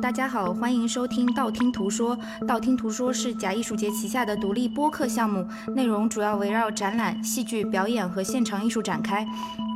[0.00, 2.18] 大家好，欢迎收听道听途说。
[2.48, 9.26] 道听途说是假艺术节旗下的独立播客项目，内容主要围绕展览、戏剧表演和现场艺术展开。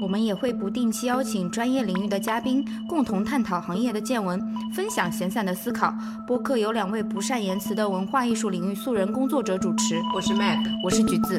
[0.00, 4.40] 我们也会不定期邀请专业领域的嘉宾，共同探讨行业的见闻，
[4.72, 5.94] 分享闲散的思考。
[6.26, 10.00] 播客由两位不善言辞的文化艺术领域素人工作者主持。
[10.14, 11.38] 我是 Mac，我是橘子。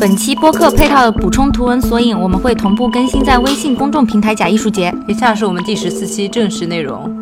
[0.00, 4.94] 本期播客配套的补充图文索引，我们会同步更新在微信公众平台“假艺术节”。
[5.08, 7.18] 以下是我们第十四期正式内容。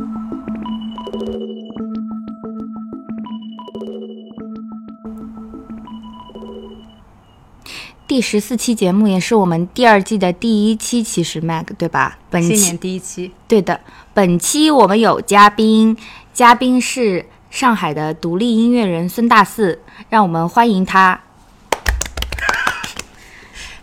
[8.06, 12.18] 第十四期节目也是我们第二季的第一期，其实 Mag 对吧？
[12.28, 13.80] 本新年第一期，对的。
[14.12, 15.96] 本期我们有嘉宾，
[16.34, 21.20] 嘉宾是上海的独立音乐人孙大四，让我们欢迎他。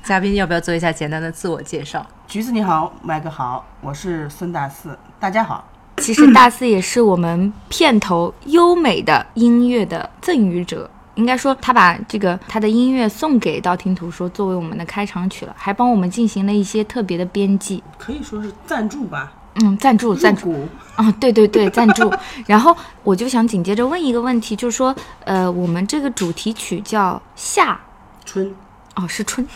[0.04, 2.06] 嘉宾要不要做一下简单的自我介绍？
[2.28, 5.64] 橘子你好，麦哥好，我是孙大四，大家好。
[5.96, 19.32] 其实大四也是我们片头优美的音乐的赠予者，应该说他把这个他的音乐送给道听途说作为我们的开场曲了，还帮我们进行了一些特别的编辑，可以说是赞助吧。
[19.64, 20.68] 嗯，赞助赞助
[20.98, 22.12] 啊，对对对，赞助。
[22.46, 27.80] 然后我就想紧接着问一个问题，就是说，呃，我们这个主题曲叫夏
[28.26, 28.54] 春，
[28.96, 29.48] 哦，是春。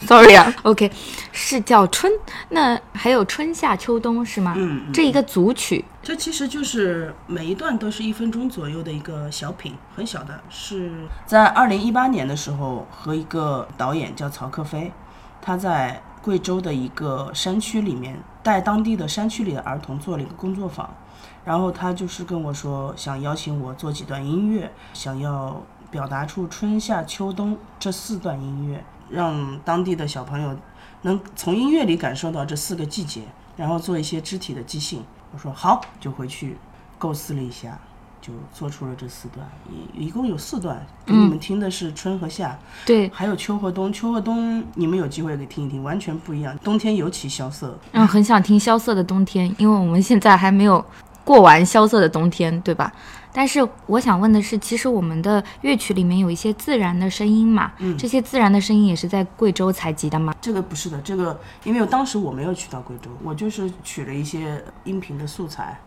[0.08, 0.90] Sorry 啊，OK，
[1.30, 2.10] 是叫春，
[2.48, 4.54] 那还有春夏秋冬是吗？
[4.56, 10.90] 嗯，这一个组曲，这其实就是每一段都是一分钟左右的一个小品，很小的，是
[11.26, 14.90] 在二零一八年的时候和一个导演叫曹克飞，
[15.42, 20.88] 他在贵州的一个山区里面带当地的山区里的儿童做了一个工作坊，
[21.44, 28.82] 然后他就是跟我说想邀请我做几段音乐，想要表达出春夏秋冬这四段音乐。
[29.10, 30.56] 让当地的小朋友
[31.02, 33.22] 能从音乐里感受到这四个季节，
[33.56, 35.02] 然后做一些肢体的即兴。
[35.32, 36.56] 我说好，就回去
[36.98, 37.78] 构思了一下，
[38.20, 39.46] 就做出了这四段。
[39.96, 43.92] 一一共有四段，给你们听的是春和夏，对，还有秋和冬。
[43.92, 46.58] 秋和冬你们有机会可以听一听，完全不一样。
[46.58, 50.84] 冬天尤其萧瑟，嗯，很想听萧瑟的冬天，因为我们现在还没有
[51.24, 52.92] 过完萧瑟的冬天，对吧？
[53.32, 57.72] 但是我想问的是，其实我们的乐曲里面有一些自然的声音嘛？
[57.78, 60.34] 嗯，这些自然的声音也是在贵州采集的吗？
[60.40, 65.78] 这个不是的，这个因为当时我没有去到贵州，我就是取了一些音频的素材，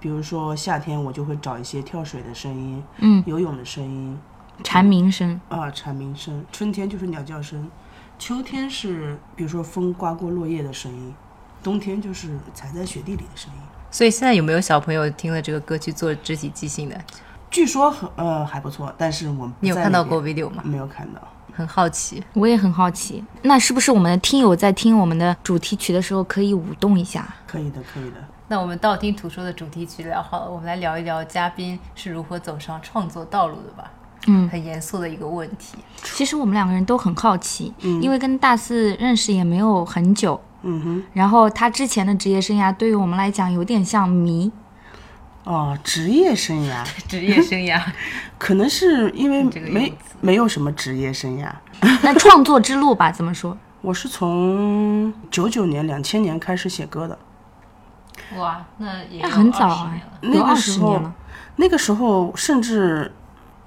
[0.00, 4.18] 比如说夏天我就会找一些跳水的声音，嗯，游泳的声音，
[4.64, 6.44] 蝉鸣声啊，蝉鸣声。
[6.50, 7.70] 春天就是鸟叫声，
[8.18, 11.14] 秋天是比如说风刮过落叶的声音，
[11.62, 13.60] 冬天就是踩在雪地里的声音。
[13.96, 17.00] 所以现在有没有小朋友听了这个歌去做肢体即兴的？
[17.50, 20.62] 据说很呃还不错，但是我你有看到过 video 吗？
[20.66, 21.22] 没有看到，
[21.54, 23.24] 很好奇，我也很好奇。
[23.40, 27.26] 那是不是我们的听友在听我们的主题曲的时候可以舞动一下？
[27.46, 28.16] 可以的，可以的。
[28.48, 33.90] 那我们道听途说的主题曲聊好了，我们来聊一聊嘉宾是如何走上创作道路的吧。
[34.26, 35.78] 嗯，很严肃的一个问题。
[36.02, 40.38] 其实我们两个人都很好奇，嗯因为跟大四认识也没有很久。
[40.68, 44.50] 嗯哼，然后他之前的职业生涯对于我们来讲有点像谜。
[45.44, 47.80] 哦，职业生涯， 职业生涯，
[48.36, 51.48] 可能是因为没没有什么职业生涯。
[52.02, 53.56] 那创作之路吧，怎么说？
[53.80, 57.16] 我是从九九年、两千年开始写歌的。
[58.36, 61.00] 哇，那也很早啊，那个时候，
[61.54, 63.12] 那个时候甚至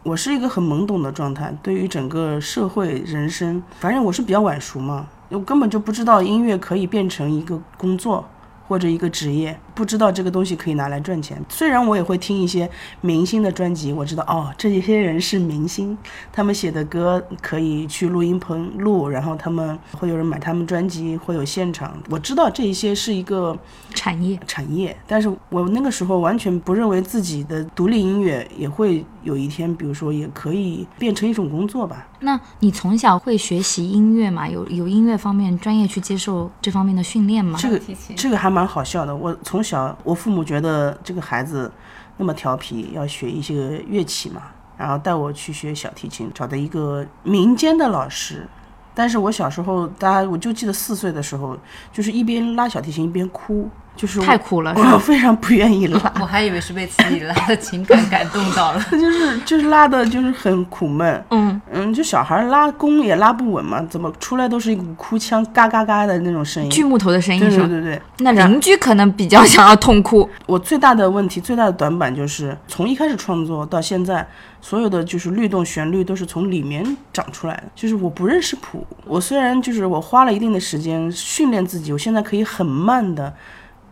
[0.03, 5.07] 我是一个很懵懂的状态，对于整个社会人生，反正我是比较晚熟嘛。
[5.29, 8.27] 我根本就不知道音乐可以变成一个工作
[8.67, 11.43] 或者一个职业，不知道这个东西可以拿来赚钱。
[11.49, 12.69] 虽然我也会听一些
[13.01, 15.97] 明星的专辑，我知道哦，这些人是明星，
[16.31, 21.97] 他们写的歌可以去录音棚录，然后他们会有人买他们专辑，会有现场。
[22.11, 23.57] 我知道这一些是一个
[23.95, 32.07] 产业产业，但是我那个时候完全不认为自己的独立音乐也会有一天，比如说也可以变成一种工作吧。
[32.21, 34.47] 那你从小会学习音乐吗？
[34.47, 37.57] 有有音乐方面专业去接受这方面的训练吗？
[37.61, 37.79] 这个
[38.15, 39.15] 这个还蛮好笑的。
[39.15, 41.71] 我从小，我父母觉得这个孩子
[42.17, 44.41] 那么调皮，要学一些乐器嘛，
[44.77, 48.47] 然后带我去学小提琴，找的一个民间的老师。
[48.93, 51.57] 但是我小时候，大家我就记得四岁的时候，
[51.93, 53.69] 就是一边拉小提琴一边哭。
[53.99, 54.97] 就是太苦了，我？
[54.97, 58.81] 非常不愿意拉，我还以为是被自己拉的情感感动到了。
[58.91, 61.21] 就是就是拉的，就是很苦闷。
[61.31, 66.69] 嗯，嗯，就小孩拉弓也拉不稳嘛，怎么出来都是一股哭腔，嘎嘎嘎的那种声音。
[66.69, 67.67] 锯木头的声音对是吧？
[67.67, 70.29] 对对对，那邻居可能比较想要痛哭。
[70.45, 74.25] 我最大的问题、最大的短板就是从一开始创作到现在，
[74.61, 77.63] 所有的就是律动、旋律都是从里面长出来的。
[77.75, 83.33] 就是我不认识谱，我虽然就是我花了一定的时间训练自己，我现在可以很慢的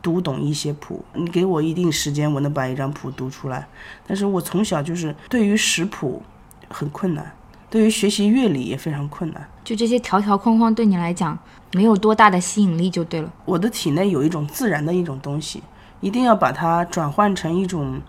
[0.07, 1.03] 读懂一些谱。
[1.15, 3.67] 你给我一定时间，我能把一张谱读出来。
[4.07, 6.21] 但是我从小就是对于识谱
[6.69, 7.29] 很困难，
[7.69, 9.45] 对于学习乐理也非常困难。
[9.65, 11.37] 就这些条条框框对你来讲
[11.73, 13.29] 没有多大的吸引力就对了。
[13.43, 15.61] 我的体内有一种自然的一种东西，
[15.99, 18.01] 一定要把它转换成一种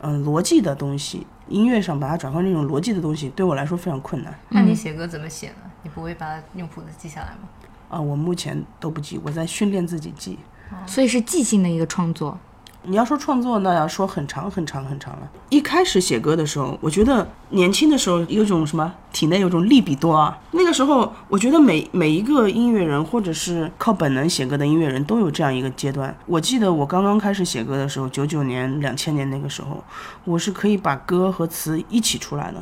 [0.00, 1.26] 嗯、逻辑的东西。
[1.48, 5.70] 音乐上把它转换成一种逻辑的东西，对我来说非常困难那你写歌怎么写呢？
[5.82, 7.48] 你不会把它用谱子记下来吗？
[7.90, 8.00] 啊！
[8.00, 10.38] 我目前都不记，我在训练自己记。
[10.86, 12.38] 所以是即兴的一个创作。
[12.84, 15.30] 你要说创作，那要说很长很长很长了。
[15.50, 20.36] 一开始写歌的时候，我觉得年轻的时候有种什么体内有种利比多啊。
[20.50, 26.12] 那个时候，我觉得每每一个音乐人或者是靠本能写歌的音乐人都有这样一个阶段。
[26.26, 29.84] 我记得我刚刚开始写歌的时候，九九年、两千年那个时候，
[30.24, 32.60] 我是可以把歌和词一起出来的。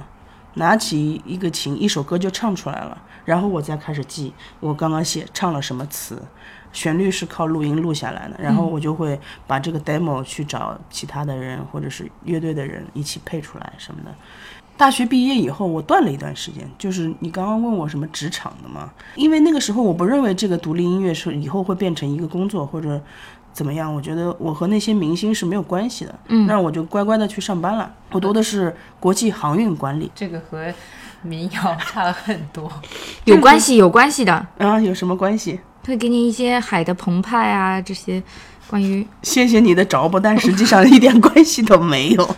[0.55, 6.21] 拿起一个琴，一首歌就唱出来了，然后我再开始记我刚刚写唱了什么词，
[6.73, 14.15] 旋律是靠录音录下来的，然后我就会把这个 demo 去找其他的人或者是乐队的人一起配出来什么的。
[14.77, 22.99] 大学毕业以后，我断了一段时间，就是你刚刚问我什么职场的嘛，因为那个时候我不认为这个独立音乐是以后会变成一个工作或者
[23.53, 27.93] 怎么样，我觉得我和那些明星是没有关系的，嗯，那我就乖乖的去上班了。
[28.13, 30.73] 我读的是国际航运管理，这个和
[31.21, 32.73] 民谣差了很多。
[33.27, 35.61] 有关系，有关系的，啊，有什么关系？
[35.87, 38.23] 会给你一些海的澎湃啊，这些
[38.69, 42.29] 关于谢谢你的着不，但实际上一点关系都没有。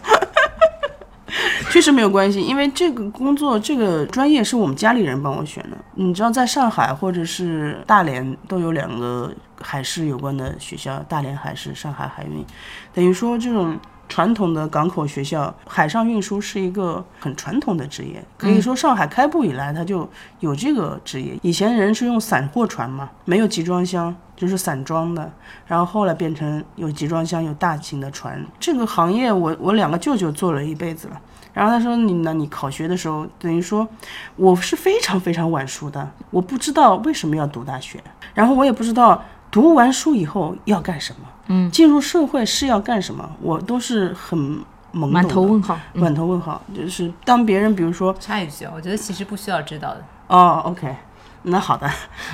[1.70, 5.76] 确实没有关系，因为这个工作这个专业是我们家里人帮我选的。
[5.94, 12.44] 你知道，在上海或者是大连都有两个海事有关的学校，大连海事、上海海运，
[12.92, 13.78] 等于说这种
[14.12, 18.22] 传统的港口学校，海上运输是一个很传统的职业。
[18.36, 20.06] 可以说，上海开埠以来它就
[20.40, 21.34] 有这个职业。
[21.40, 25.32] 以前人是用散货船嘛，没有集装箱，就是散装的。
[25.66, 28.38] 然后后来变成有集装箱、有大型的船。
[28.60, 31.18] 这个行业我我两个舅舅做了一辈子了。
[31.54, 32.34] 然后他说你呢？
[32.34, 33.88] 你考学的时候，等于说
[34.36, 37.98] 我是非常非常晚熟的，我不知道为什么要读大学，
[38.34, 44.62] 然后我也不知道读完书以后要干什么，嗯，进入社会是要干什么，我都是很懵
[44.92, 45.78] 懂的满头问号。
[45.94, 46.60] 嗯满头问号。
[46.74, 50.04] 就是当别人比如说插一句啊，我觉得其实不需要知道的。
[50.28, 50.96] 哦，OK，
[51.42, 51.88] 那好的，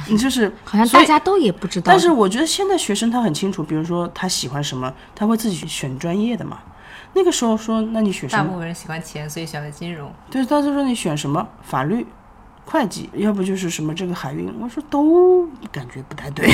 [0.09, 1.85] 你 就是好像大家都也不知道。
[1.91, 6.59] 但是我觉得现在学生他很清楚，比如说他喜欢什么，他会自己去选专业的嘛。
[7.15, 8.45] 那个时候说，那你选什么？
[8.45, 10.13] 大部分人喜欢钱，所以选了金融。
[10.31, 12.07] 对，他就说你选什么法律、
[12.71, 14.53] 会计，要不就是什么这个海运。
[14.61, 16.47] 我说都感觉不太对。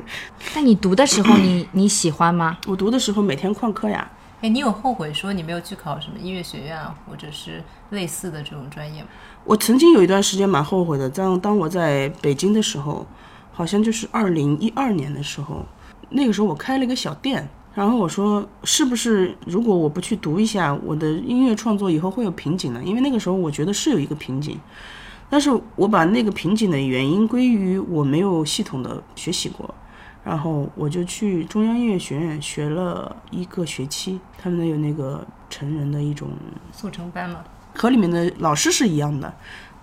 [0.54, 2.58] 那你读的时候你， 你喜欢吗？
[2.66, 4.06] 我读的时候每天旷课呀，
[4.42, 9.08] 哎，你有后悔说你没有去考什么音乐学院啊，或者是类似的这种专业吗？
[9.44, 11.08] 我曾经有一段时间蛮后悔的。
[11.08, 13.06] 当当我在北京的时候，
[13.50, 15.64] 好像就是二零一二年的时候，
[16.10, 17.48] 那个时候我开了一个小店。
[17.74, 22.82] 然后我说，是不是如果我不去读一下，我的音乐创作以后会有瓶颈呢？
[22.84, 24.60] 因为那个时候我觉得是有一个瓶颈，
[25.32, 29.74] 但是我把那个瓶颈的原因归于我没有系统的学习过，
[30.22, 36.28] 然后我就去中央音乐学院学了一个学期，他们那有那个成人的一种
[36.70, 37.38] 速成班嘛。
[37.74, 39.32] 和里面的老师是一样的，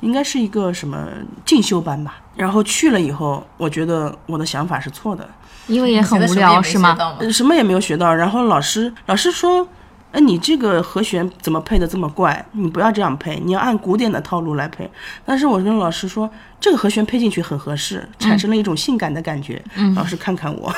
[0.02, 1.08] 应该是一个什么
[1.44, 2.22] 进修班吧。
[2.36, 5.28] 然后去了以后，我觉得我的想法是错的，
[5.66, 6.96] 因为也很无聊，是吗？
[7.34, 8.14] 什么也没有学到。
[8.14, 9.68] 然后老师老师说，
[10.12, 12.44] 哎，你这个和弦怎么配的这么怪？
[12.54, 14.90] 你不要这样配，你要按古典的套路来配。
[15.24, 19.62] 但是我跟老师说，这个和弦配进去很合适，产生了一种性感的感觉。
[19.96, 20.74] 老师看看我，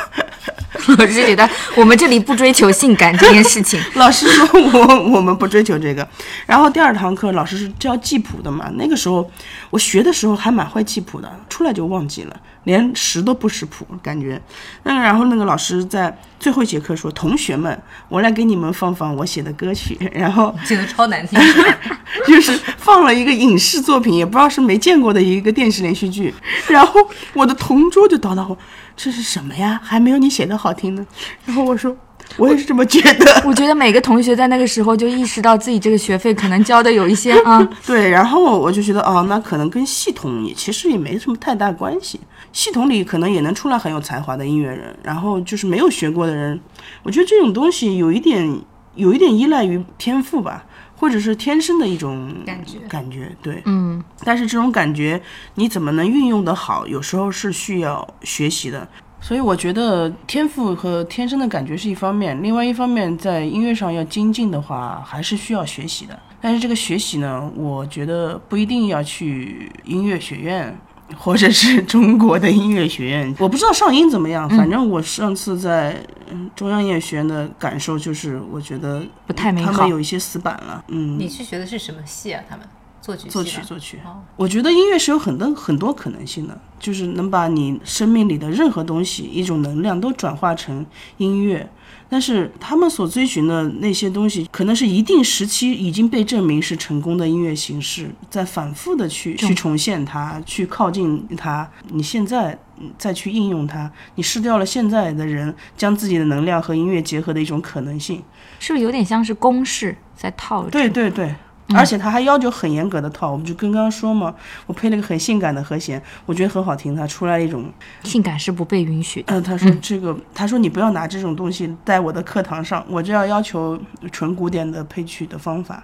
[0.97, 3.79] 我是觉得我们这里不追求性感这件事情。
[3.95, 6.07] 老师说我我们不追求这个。
[6.45, 9.29] 然后第二堂课老师是教记谱的嘛，那个时候
[9.69, 14.41] 我学的时候还蛮会记谱的，出来就忘记了，连识都不识谱，感觉。
[14.83, 21.39] 那然后那个老师在最后一节课说：“同学们，我来给你们放放我写的歌曲。”然后写的超难听。
[22.27, 26.33] 就是放了一个影视作品，也不知道是没见过的一个电视连续剧。
[26.67, 26.99] 然后
[27.33, 28.57] 我的同桌就叨叨我
[28.95, 29.79] ：“这是什么呀？
[29.83, 31.05] 还没有你写的好听呢。
[31.45, 31.95] ”然后我说
[32.37, 33.43] ：“我也是这么觉得。
[33.45, 42.19] 我觉得每个同学在那个时候就意识到自己这个学费可能交的有一些啊， 对，然后我就觉得哦，那可能跟系统也其实也没什么太大关系。
[42.53, 46.59] 系统里可能也能出来很有才华的音乐人，然后就是没有学过的人，
[47.03, 48.59] 我觉得这种东西有一点
[48.95, 50.65] 有一点依赖于天赋吧，
[51.01, 53.59] 或者是天生的一种感觉感觉对。
[53.65, 55.19] 嗯，但是这种感觉
[55.55, 58.87] 你怎么能运用得好，有时候是需要学习的。
[59.19, 66.19] 所以我觉得天赋和天生的感觉是一方面，另外一方面在音乐上要精进的话，还是需要学习的。
[66.39, 70.77] 但是这个学习呢，我觉得不一定要去音乐学院。
[71.17, 74.49] 或者是中国的音乐学院，我不知道上音怎么样。
[74.49, 79.89] 反正我上次在嗯中央音乐学院的感受就是，我觉得不太美好他们。
[79.89, 80.83] 有一些死板了。
[80.87, 82.41] 嗯，你去学的是什么系啊？
[82.49, 82.65] 他们
[83.01, 90.85] 作曲作曲作曲哦，我觉得音乐是有很多很多可能性的，就是能把你生命里的任何东西、一种能量都转化成
[91.17, 91.67] 音乐。
[92.11, 101.65] 但是他们所追寻的那些东西，可能是一定时期已经被证明是成功的音乐形式，在反复的去去重现它，去靠近它。
[101.87, 108.21] 你现在嗯再去应用它，你失掉了现在的人将自己的能量和音乐结合的一种可能性。
[108.59, 110.69] 是不是有点像是公式在套着？
[110.69, 111.33] 对对对，
[111.75, 114.33] 而且他还要求很严格的套，我们就跟刚刚说嘛，
[114.65, 117.71] 我配了个很性感的和弦，我觉得很好听，他出来一种，
[118.03, 119.33] 性感是不被允许的。
[119.33, 123.79] 呃，他说这个，他说你不要拿这种东西在我的课堂上，我就要要求
[124.11, 125.83] 纯古典的配曲的方法。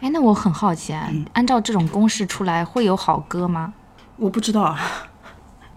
[0.00, 3.72] 哎，那我很好奇啊，按照这种公式出来会有好歌吗？
[4.16, 4.76] 我不知道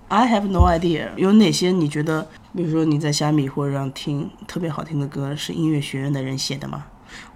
[0.09, 6.85] ，I have no idea，有哪些你觉得，比如说你在虾米或者让听特别好听的歌是音乐学院的人写的吗？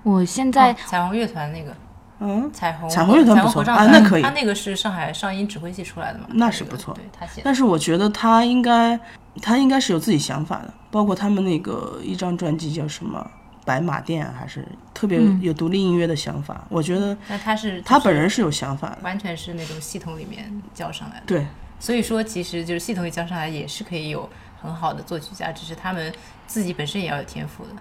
[0.03, 1.75] 我现在哦彩虹乐团那个
[2.23, 6.25] 嗯，彩虹彩虹乐团不错啊那可以他那个是上海上音指挥系出来的嘛？
[6.29, 7.41] 那是不错对他写的。
[7.43, 8.97] 但是我觉得他应该，
[9.41, 13.19] 他应该是有自己想法的，包括他们那个一张专辑叫什么
[13.65, 16.63] 《白马店》，还是特别有独立音乐的想法。
[16.69, 21.23] 我觉得那他是他本人是有想法的，完全是那种系统里面教上来的。
[21.25, 21.45] 对，
[21.79, 24.29] 所以说，其实就是系统里教上来也是可以有
[24.61, 26.13] 很好的作曲家，只是他们
[26.47, 27.71] 自己本身也要有天赋的。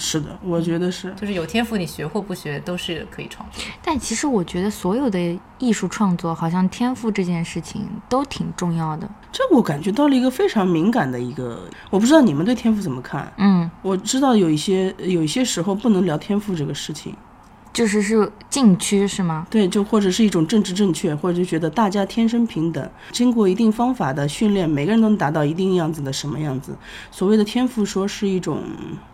[0.00, 1.12] 是的，我觉得是。
[1.20, 3.60] 就是有天赋，你学或不学都是可以创作。
[3.82, 9.10] 但其实我觉得所有的艺术创作，好像天赋这件事情都挺重要的。
[9.32, 13.32] 这我感觉到了一个非常敏感的一个，我不知道你们对天赋怎么看。
[13.38, 17.12] 嗯，我知道有一些有一些时候不能聊天赋这个事情，
[17.72, 19.48] 就是是禁区是吗？
[19.50, 26.76] 对，就或者是一种政治正确，或者就觉得大家天生平等，经过一定方法的训练，每个人都能达到一定样子的什么样子。
[27.10, 29.07] 所谓的天赋，说是一种禁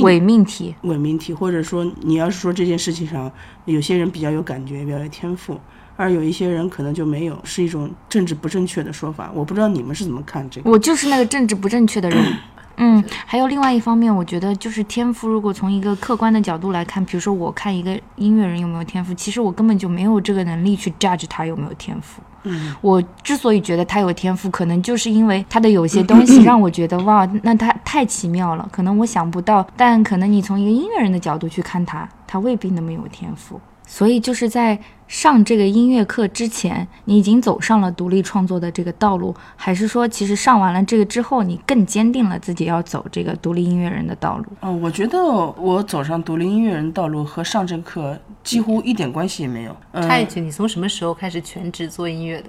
[0.00, 0.74] 伪命题。
[0.82, 3.30] 伪命题，或者说你要是说这件事情上，
[3.66, 5.60] 有些人比较有感觉，比较有天赋，
[5.96, 9.30] 而有一些人可能就没有，是一种政治不正确的说法。
[9.34, 10.70] 我不知道你们是怎么看这个。
[10.70, 12.18] 我就是那个政治不正确的人。
[12.84, 15.28] 嗯，还有另外一方面，我觉得就是天赋。
[15.28, 22.20] 如果从一个客观的角度来看，比如说我看一个音乐人有没有天赋，其实我根本就没有这个能力去 judge 他有没有天赋。
[22.42, 29.64] 嗯，我之所以觉得他有天赋，可能就是因为他的有些东西让我觉得 哇，那他太奇妙了，可能我想不到。
[29.76, 33.60] 但可能你从一个音乐人的角度去看他，他未必那么有天赋。
[33.92, 44.46] 所以就是在上这个音乐课之前，你已经走上了独立创作的这个道路，还是说其实上完了这个之后，你更坚定了自己要走这个独立音乐人的道路？
[44.62, 49.76] 嗯，我觉得我走上独立音乐人道路和上这个课几乎一点关系也没有。
[49.90, 52.48] 嗯、插一句，你从什么时候开始全职做音乐的？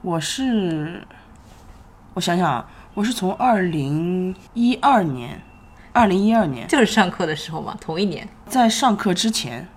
[0.00, 1.00] 我是，
[2.14, 5.40] 我想想啊，我是从二零一二年，
[5.92, 8.28] 二零一二年就是上课的时候嘛，同一年。
[8.48, 9.68] 在上课之前，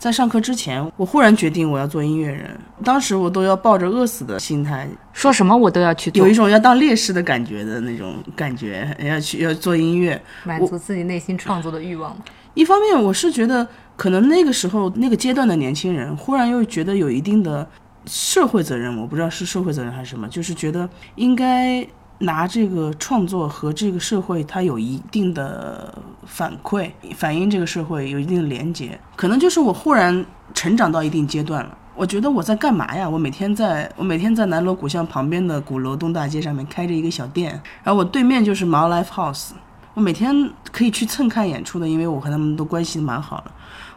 [0.00, 2.58] 在上课之前，我忽然决定我要做音乐人。
[2.82, 6.34] 当时我都要抱着饿死的心态，说什么我都要去做有一。
[6.34, 10.18] 种要当烈士的感觉的那种感觉，要去要做音乐。
[10.44, 12.16] 满足自己内心创作的欲望。
[12.54, 17.68] 一方面，我是觉得可能那个时候那个阶段的年轻人，忽然又觉得有一定的
[18.06, 21.86] 社会责任，我不知道是社会责任还是什么，就是觉得应该
[22.20, 25.92] 拿这个创作和这个社会它有一定的
[26.24, 28.98] 反馈，反映这个社会有一定的连接。
[29.16, 30.24] 可能就是我忽然
[30.54, 31.76] 成长到一定阶段了。
[31.96, 33.08] 我觉得我在干嘛呀？
[33.08, 39.50] 我每天在我每天在南锣鼓巷旁边的鼓楼东大街上面开着一个小店，然后我对面就是毛 Life House，
[39.92, 43.50] 我每天可以去蹭看演出的，因为我和他们都关系蛮好的。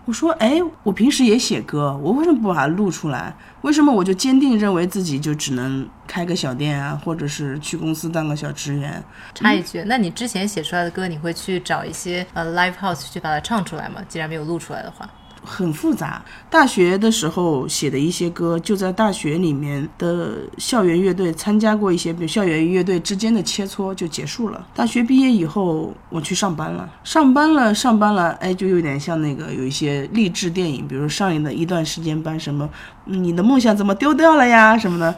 [0.06, 3.34] 我说，哎，我平时也写歌，我为什么不把它录出来？
[3.62, 9.02] 为什么我就坚定认为自己就只能开个小店啊，或者是去公司当个小职员？
[9.34, 14.02] 插一句，那你之前写出来的歌，你会去找一些呃 live house 去把它唱出来吗？
[14.10, 15.10] 既然没有录出来的话，
[15.44, 16.24] 很复杂。
[16.50, 24.68] 大学的时候写的一些歌，就在大学里面的校园乐队参加过一些，比如校园乐队之间的切磋就结束了。
[24.74, 32.70] 大学毕业以后，我去上班了，上班了，上班了，哎，就有点像那个有一些励志电影，比如上映的一段时间班，什么
[33.06, 35.16] 你的梦想怎么丢掉了呀什么的。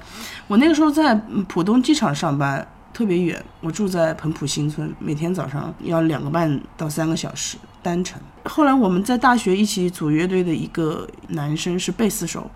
[0.48, 1.16] 我那个时候在
[1.48, 2.68] 浦东机场上班。
[2.96, 8.18] 特别远，我住在彭浦新村，每天早上要两个半到三个小时单程。
[8.46, 12.50] 后来我们在大学一起组乐队的一个男生是贝斯手，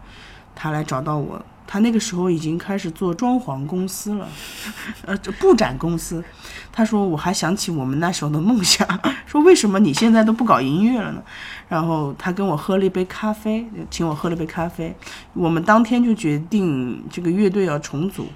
[0.56, 4.28] 他来找到我，他那个时候已经开始做装潢公司了，
[5.06, 6.24] 呃，布展公司。
[6.72, 8.88] 他说我还想起我们那时候的梦想，
[9.26, 11.22] 说为什么你现在都不搞音乐了呢？
[11.68, 14.96] 然后他跟我喝了一杯咖啡，请我喝了杯咖啡，
[15.34, 18.28] 我们当天就决定这个乐队要重组。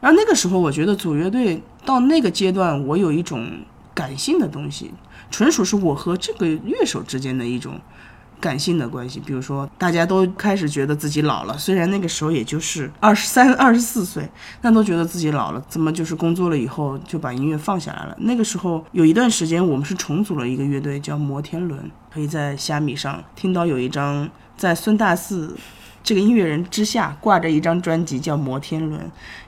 [0.00, 3.46] 然后那个时候，我觉得组乐队到那个阶段，我有一种
[3.94, 4.92] 感性的东西，
[5.30, 7.80] 纯属是我和这个乐手之间的一种
[8.40, 9.20] 感性的关系。
[9.20, 14.28] 比如说，大家都开始觉得自己老了，虽然那个时候也就是二十三、 二十四岁，
[14.60, 15.62] 但都觉得自己老了。
[15.68, 18.16] 怎么就是工作了以后就把音乐放下来了？
[18.20, 25.56] 那个时候有一段时间，我们是重组了一个乐队，叫摩天轮，可以在虾米上听到有一张在孙大四。
[26.04, 28.98] 这个音乐人之下挂着一张专辑，叫《摩天轮》，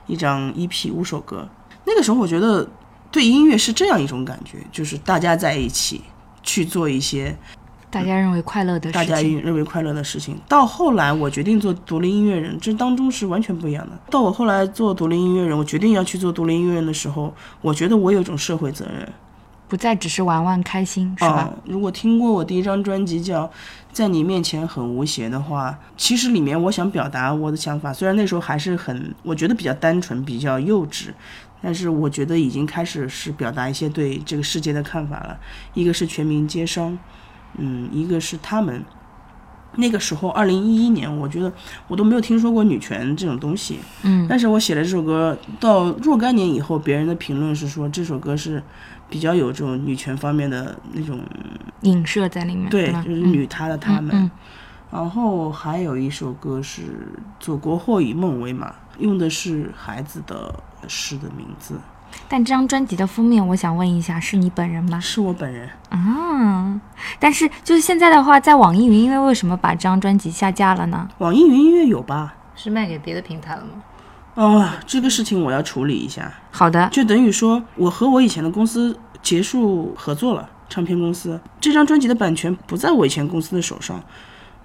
[0.05, 1.47] 一张 EP 五首歌。
[1.85, 2.69] 那个时候，我觉得
[3.11, 6.01] 对音乐是这样一种感觉，就是大家在一起
[6.41, 7.35] 去做一些
[7.89, 8.93] 大家认为快乐的事情。
[8.93, 10.39] 大家认为快乐的事情。
[10.47, 13.99] 到后来，我决定做独立音乐人，这当中是完全不一样的。
[14.09, 19.07] 到我后来做独立音乐人，我决定要去做独立音乐人的时候，我觉得我有一种社会责任。
[19.67, 21.49] 不再只是玩玩开心，是吧？
[21.63, 23.43] 如果听过我第一张专辑叫
[23.93, 31.11] 《在你面前很无邪》的话，其实里面我想表达我的想法，虽然那时候还是很，我觉得比较单纯、比较幼稚，
[31.61, 35.39] 但是我觉得已经开始是表达一些对这个世界的看法了。
[35.73, 36.97] 一个是全民皆伤，
[37.57, 38.83] 嗯，一个是他们。
[39.75, 41.51] 那个时候，二零一一年，我觉得
[41.87, 48.61] 我都没有听说过女权这种东西，嗯，但是我写了这首歌，到若干年以后，别人的评论是说这首歌是。
[49.11, 51.19] 比较有这种女权方面的那种
[51.81, 54.31] 影射在里面，对，就是女她的他们。
[54.91, 56.81] 然后还有一首歌是
[57.39, 58.67] 《祖国或以梦为马》，
[58.99, 60.53] 用的是孩子的
[60.87, 61.75] 诗的名字。
[62.27, 64.99] 但这张专辑的封面，我想问一下，是你本人吗？
[64.99, 66.79] 是我本人啊。
[67.19, 71.07] 但是就是现在的话，在网易云音乐为什么把这张专辑下架了呢？
[71.19, 72.35] 网易云音乐有吧？
[72.53, 73.83] 是卖给别的平台了吗？
[74.33, 76.29] 哦，这个事情我要处理一下。
[76.51, 84.01] 好的，就等于说我和我以前的公司结束合作了，唱片公司这张专辑的版权不在我以前公司的手上，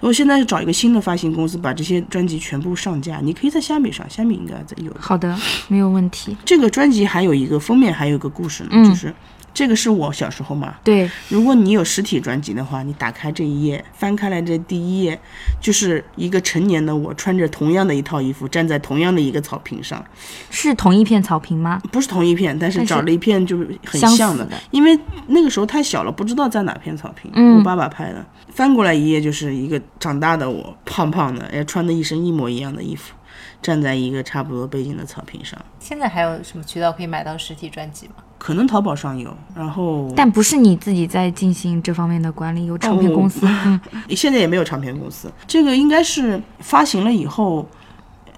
[0.00, 3.18] 我现在找一个新的发行公司把这些专辑全部上架。
[3.22, 4.94] 你可以在虾米上，虾米应该在有。
[4.98, 5.36] 好的，
[5.68, 6.36] 没有问题。
[6.44, 9.12] 这个专辑还有一个封面，还有一个故事呢，就是。
[9.56, 10.74] 这个是我小时候嘛？
[10.84, 11.10] 对。
[11.30, 15.18] 如果你有实体专辑的话，你打开这一页，翻开来这第一页，
[15.58, 20.04] 就是一个成年的我穿着同样的一套衣服，站在同样的一个草坪上。
[20.50, 21.80] 是同一片草坪吗？
[21.90, 24.46] 不是同一片，但是找了一片就是很像的。
[24.70, 27.30] 因为那个时候太小了，不知道在哪片草坪。
[27.34, 27.56] 嗯。
[27.56, 28.22] 我爸爸拍的。
[28.50, 33.14] 翻过来一页，就是一个长大的我，胖胖的，哎，穿的一身一模一样的衣服，
[33.62, 35.58] 站在一个差不多背景的草坪上。
[35.78, 38.16] 现在还有什么渠道可以买到实体专辑吗？
[38.38, 43.46] 可能淘宝上有，然后但不是你自己在进行这方面的管理，有唱片公司。
[43.46, 47.66] 嗯，现在也没有唱片公司，这个应该是发行了以后，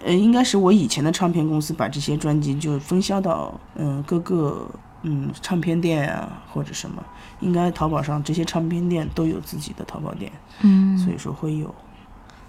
[0.05, 4.69] 呃，应该是我以前的唱片公司把这些专辑就分销到嗯各个
[5.03, 7.03] 嗯唱片店啊或者什么，
[7.41, 10.31] 应该淘宝上这些唱片店都有自己的淘宝店，
[10.63, 11.75] 嗯，所以说会有。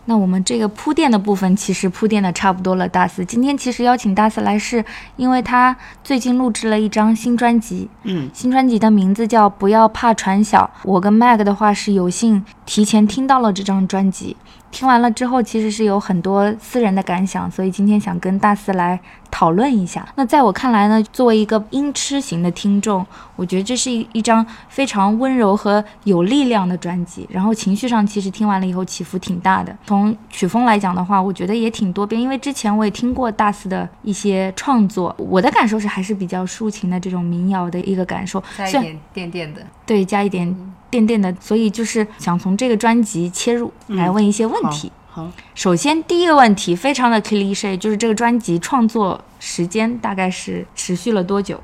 [0.06, 2.88] 那我们这个铺垫的部分其实铺垫的差不多了。
[2.88, 4.84] 大四今天其实邀请大四来，是
[5.18, 10.70] 因为他最近录制了一张新专辑，嗯，新专辑的名字叫《不要怕船小》。
[10.84, 14.38] 我跟 Mag 的话是有幸提前听到了这张专辑。
[14.70, 19.00] 听完了之后，其实是有很多私人的感想，所以今天想跟大四来
[19.32, 20.08] 讨论一下。
[20.14, 23.04] 那在我看来呢，作为一个音痴型的听众，
[23.36, 27.28] 我觉得这是一一张非常温柔和有力量的专辑。
[27.32, 29.76] 然后情绪上其实听完了以后起伏挺大的。
[29.88, 40.56] 从曲风来讲的话，我觉得也挺多变，因为之前我也听过大四的一些创作，我的感受是还是比较抒情的这种民谣的一个感受，加一点电电的，对，加一点。
[40.89, 44.91] 垫垫的，所以就是想从这个专辑切入来问一些问题。
[45.08, 51.62] 好，首先第一个问题非常的 cliche，就是这个专辑创作时间大概是持续了多久？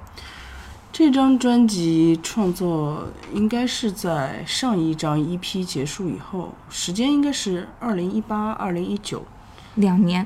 [0.91, 9.23] 这张专辑创作应该是在上一张 EP 结束以后，时间应该是二零一八、二零一九，
[9.75, 10.25] 两年，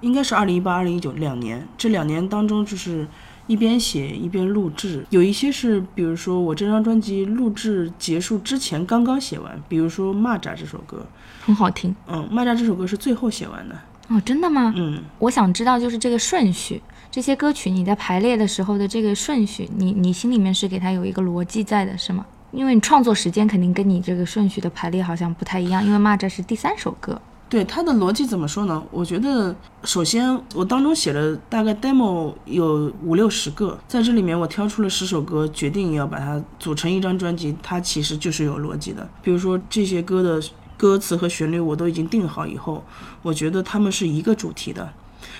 [0.00, 1.66] 应该是二零一八、二零一九两年。
[1.78, 3.06] 这两年当中就是。
[3.50, 11.04] 一边写一边录制，有一些是，比如说我这张专辑录制结束之前刚刚写完，比如说《蚂蚱》这首歌，
[11.44, 14.72] 很好听嗯，《蚂蚱》这首歌是最后写完的，哦，真的吗？
[14.76, 22.24] 嗯，我想知道就是这个顺序，这些歌曲你在排列的时候的这个顺序，你你心里面是给它有一个逻辑在的，是吗？
[22.52, 27.20] 因为你创作时间肯定跟你这个顺序的排列好像不太一样，因为《蚂蚱》是第三首歌。
[27.50, 28.80] 对它的逻辑怎么说呢？
[28.92, 39.06] 我觉得首先我当中写了大概 demo 有五六十个，在这里面我挑出了十首歌，决定要把它组成一张专辑，它其实就是有逻辑的。
[39.20, 40.40] 比如说这些歌的
[40.76, 42.84] 歌词和旋律我都已经定好以后，
[43.20, 44.88] 我觉得他们是一个主题的。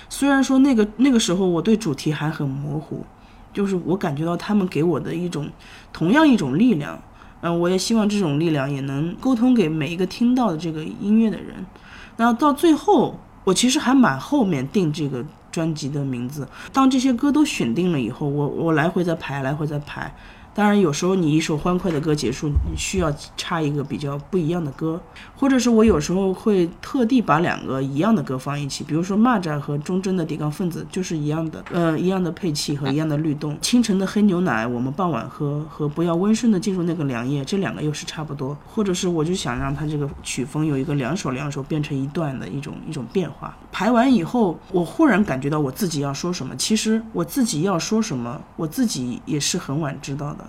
[0.09, 3.05] 虽然说那个那个时候我对主题还很模糊，
[3.53, 5.49] 就是我感觉到他们给我的一种
[5.93, 7.01] 同样一种力量。
[7.43, 11.65] 嗯，我也希望这种力量也能沟通给每一个听到的这个音乐的人。
[12.17, 16.47] 然后到最后，我其实还蛮后面定这个专辑的名字。
[16.71, 20.13] 当这些歌都选定了以后，我我来回在排，来回在排。
[20.53, 25.01] 当然，有时候你一首欢快的歌结束，你需要插一个比较不一样的歌，
[25.37, 33.57] 或者是我有时候会特地把两个一样的歌放一起，比如说《蚂蚱》和《忠贞的抵抗分子》就是一样的，呃，一样的配器和一样的律动。
[33.61, 38.57] 清晨的黑牛奶，我们傍晚喝，和不要温顺的进入那个凉夜，这两个又是差不多。
[38.67, 43.57] 或者是我就想让它这个曲风有一个两首两首变成一段的一种一种变化。
[43.71, 46.53] 排完以后，我忽然感觉到我自己要说什么。
[46.57, 50.40] 其实我自己要说什么，我自己也是很晚知道的。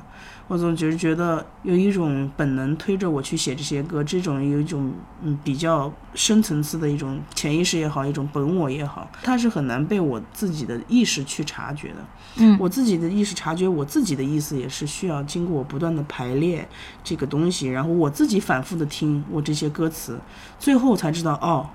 [0.49, 11.97] 我总觉觉得有一种本能推着我去写这些歌，这种有一种嗯比较深层次的一种潜意识也好，一种本我也好，它是很难被我自己的意识去察觉的。
[12.37, 16.69] 嗯我自己的意识察觉我自己的意思，也是需要经过我不断的排列
[17.03, 20.19] 这个东西，然后我自己反复的听我这些歌词，
[20.59, 21.67] 最后才知道哦。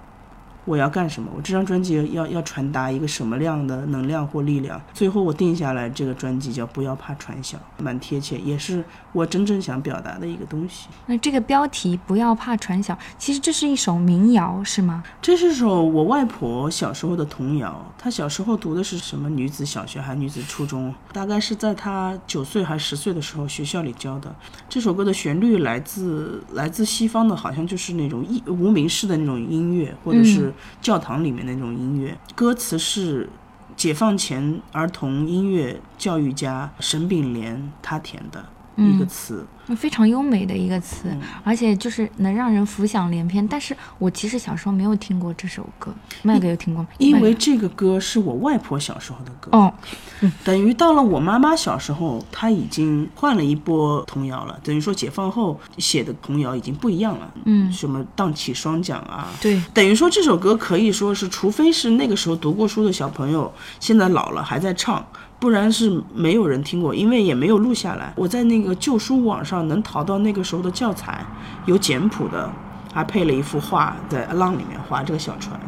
[0.68, 1.32] 我要干什么？
[1.34, 4.80] 我这张专辑要要传达一个什么样的能量或力量？
[4.94, 10.90] 最后我定下来这个专辑叫《不要怕传销》，蛮贴切，也是我真正想表达的一个东西。
[11.06, 15.02] 那这个标题不要怕传小，其实这是一首民谣，是吗？
[15.22, 20.94] 这是首我外婆小时候的童谣，她小时候读的是什么女子小学还是女子初中？
[21.14, 24.36] 大概是在她九岁还是十岁的时候学校里教的。
[24.68, 32.17] 这首歌的旋律来自来自西方的，好像就是那种一无名氏的那种音乐，或者是教堂里面那种音乐。
[32.36, 33.30] 歌词是
[33.76, 38.46] 解放前儿童音乐教育家沈炳莲他填的
[38.78, 39.46] 一个词。
[39.76, 43.46] 非常优美的一个词，嗯而且就是能让人浮想联翩。
[43.46, 46.88] 但是我其实小时候没有听过这首歌，麦哥有听过吗？
[47.00, 49.74] 因为这个歌是我外婆小时候的歌，哦，
[50.46, 54.58] 等于到了我妈妈小时候，她已经换了一波童谣了。
[54.63, 65.06] 等于说解放后写的童谣已经不一样了，嗯，什么荡起双桨啊，对，等于说这首歌可以说是，除非是那个时候读过书的小朋友，现在老了还在唱，
[65.39, 68.12] 不然是没有人听过，因为也没有录下来。
[68.15, 71.23] 我在那个旧书网上能淘到那个时候的教材，
[71.65, 72.50] 有简谱的，
[72.93, 75.60] 还配了一幅画在浪里面划这个小船，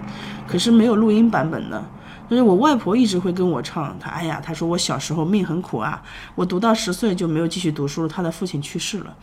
[0.47, 1.84] 可是没有录音版本的。
[2.30, 6.02] 所以我外婆一直会跟我唱，她哎呀，她说我小时候命很苦啊，
[6.36, 9.13] 我读到十岁就没有继续读书了，她的父亲去世了。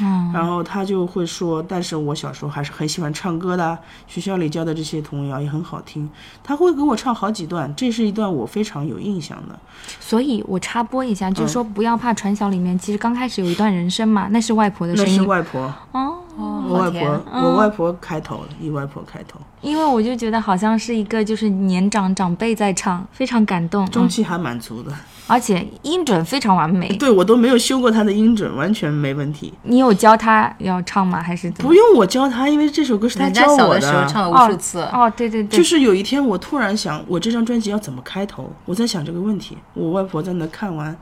[0.00, 6.08] 嗯，然后她就会说，但是我小时候还是很喜欢唱歌的，学校里教的这些童谣也很好听。
[6.42, 9.58] 她会给我唱好几段，这是一段我非常有印象的。
[10.00, 16.18] 所以我插播一下，嗯就是说不要怕传小里面，其实刚开始有一段人声嘛，那是外婆的那是声音外婆，哦。
[16.36, 24.92] 哦，我外婆，我外婆开头的，以外婆开头，因为我就觉得好像是一个就是年长长辈在唱，非常感动，嗯、中气还蛮足的。
[25.26, 26.88] 而且音准非常完美。
[26.96, 29.52] 对我都没有修过他的音准，完全没问题。
[29.62, 31.22] 你有教他要唱吗？
[31.22, 31.68] 还是怎么？
[31.68, 38.52] 不用我教他，因为这首歌是他教我小的时候唱了无数次，哦，对对对，就是有一天，我突然想，我这张专辑要怎么开头？
[38.64, 39.56] 我在想这个问题。
[39.72, 40.94] 我外婆在那看完，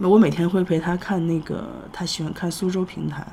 [0.00, 3.26] 我每天会陪她看那个，她喜欢看苏州评弹。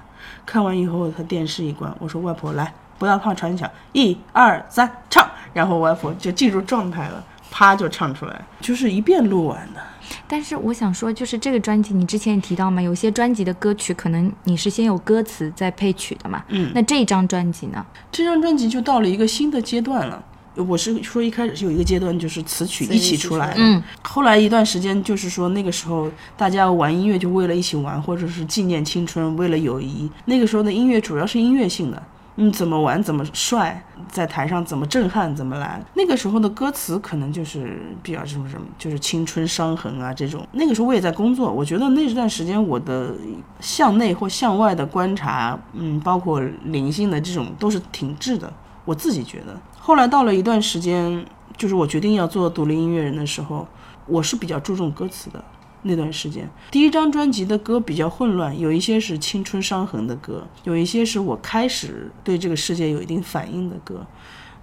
[0.45, 5.25] 看完以后，她电视一关，我说外婆来，不要怕传响，一二三，唱。
[5.53, 7.23] 然后外婆就进入状态了，
[7.57, 9.79] 啪就唱出来，就是一遍录完的。
[10.27, 16.43] 但是我想说，就是这个专辑，你之前也提到嘛，有些专辑的歌曲可能你是先有歌词再配曲的嘛。
[16.49, 17.85] 嗯，那这张专辑呢？
[18.11, 20.21] 这张专辑就到了一个新的阶段了。
[20.55, 30.09] 我是说一开始有一个阶段就是词曲一起出来的，嗯，后来一段时间就是说那个时候大家玩音乐就为了一起玩，或者是纪念青春，为了友谊。
[30.25, 32.03] 那个时候的音乐主要是音乐性的，
[32.37, 35.81] 嗯，怎么玩怎么帅，在台上怎么震撼怎么来。
[35.93, 40.45] 那个时候的歌词可能就是比较什么什么，就是青春伤痕啊这种。
[40.51, 43.13] 那个时候我也在工作，我觉得那段时间我的
[43.61, 48.51] 向内或向外的观察，嗯，包括灵性的这种都是挺滞的，
[48.83, 49.57] 我自己觉得。
[49.79, 53.65] 后来到了一段时间，就是我决定要做独立音乐人的时候，
[54.07, 55.41] 我是比较注重歌词的。
[55.87, 64.03] 那段时间，第一张专辑的歌比较混乱，有一些是青春伤痕的歌，有一些是我开始对这个世界有一定反应的歌。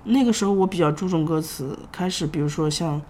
[0.03, 3.01] 那个时候我比较注重歌词，开始比如说像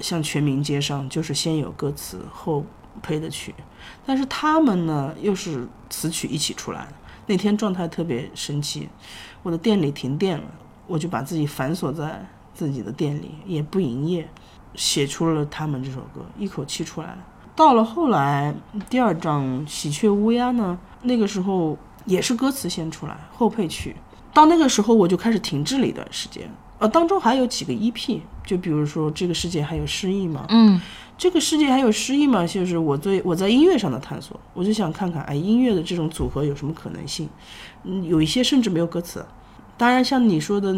[0.00, 2.62] 像《全民皆上》，就是先有歌词后
[3.02, 3.54] 配的曲，
[4.04, 6.92] 但是他们呢又是词曲一起出来的。
[7.26, 8.86] 那天状态特别生气，
[9.42, 10.44] 我的店里停电了，
[10.86, 14.28] 我就把自己反锁在自己的店里，也不营业，
[14.74, 17.18] 写出了他们这首歌，一口气出来了。
[17.54, 18.54] 到了后来，
[18.88, 23.94] 第二张《喜鹊乌鸦》呢，那个时候也是歌词先出来，后配曲。
[24.32, 26.50] 到那个时候，我就开始停滞了一段时间。
[26.78, 30.40] 呃，当中还有几个 EP，就比如说《这个世界还有诗意吗》？
[30.48, 30.80] 嗯，
[31.18, 32.46] 这个世界还有诗意吗？
[32.46, 37.28] 就是我对我在音乐上的探索，我就想看看，哎，音乐的这种组合有什么可能性？
[37.84, 39.24] 嗯，有一些甚至没有歌词。
[39.76, 40.74] 当然，像你说的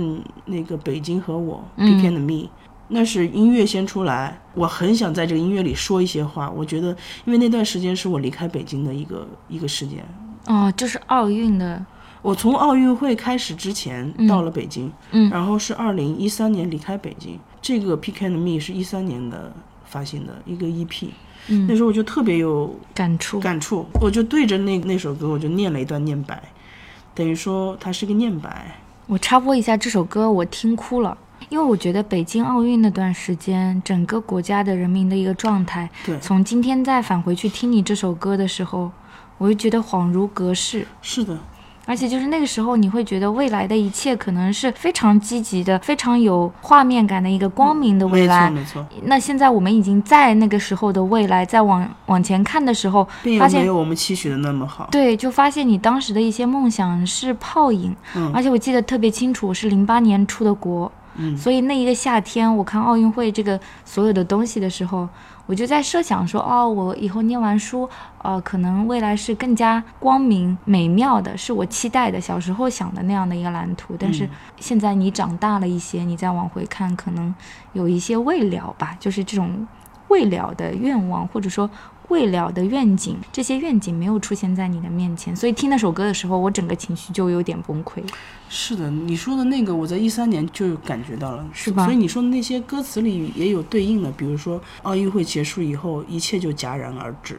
[0.47, 2.49] 那个《北京和我》.的 Me。
[2.95, 6.49] 那是音乐先出来，我很想在这个音乐里说一些话。
[6.49, 9.99] 我觉得，因为那段时间是我离开北京的一个一个时间。
[10.47, 11.85] 哦，就是奥运的。
[12.23, 17.37] 我从奥运会开始之前到了北京，嗯，然后是二零一三年离开北京。
[17.61, 18.31] 这个《P.K.
[18.31, 19.53] and Me》是一三年的
[19.85, 21.09] 发行的一个 EP，
[21.49, 26.41] 嗯，那时候我就特别有感触，感触，我就对着那那首歌，我就念了一段念白，
[27.13, 28.81] 等于说它是个念白。
[29.07, 31.19] 我插播一下，这首歌我听哭了。
[31.49, 38.91] 因为我觉得北京奥运那段时间，整个国家的人民的一个状态，对，从今天再返回去听你这首歌的时候，
[39.39, 40.87] 我就觉得恍如隔世。
[41.03, 41.39] 是的，
[41.87, 48.51] 而且就是那个时候，你会觉得未来的一切可能是非常积极的、非常有画面感的一个光明的未来。
[48.51, 49.03] 没错，没错。
[49.05, 53.07] 那现在我们已经在那个时候的未来，在往往前看的时候，
[53.39, 54.89] 发现没有我们期许的那么好。
[54.91, 57.95] 对，就发现你当时的一些梦想是泡影。
[58.15, 60.91] 嗯，而且我记得特别清楚，我是零八年出的国。
[61.37, 65.09] 所以那一个夏天，我看奥运会这个所有的东西的时候，
[65.47, 67.89] 我就在设想说，哦，我以后念完书，
[68.23, 73.95] 呃，可能未来是更加光明美妙的，是我期待的小时候想的那样的一个蓝图。
[73.99, 77.35] 但是现在你长大了一些，你再往回看，可能
[77.73, 79.67] 有一些未了吧，就是这种
[80.09, 81.69] 未了的愿望，或者说。
[82.09, 88.05] 未了的愿景，这些愿景没有出现在你的面前，所以听那首歌的时候，我整个情绪就有点崩溃。
[88.57, 91.85] 是的，你说的那个，我在一三年就感觉到了，是吧？
[91.85, 97.37] 所以你说的那些歌词里也有对应的，比如说奥运会结束以后，一切就戛然而止，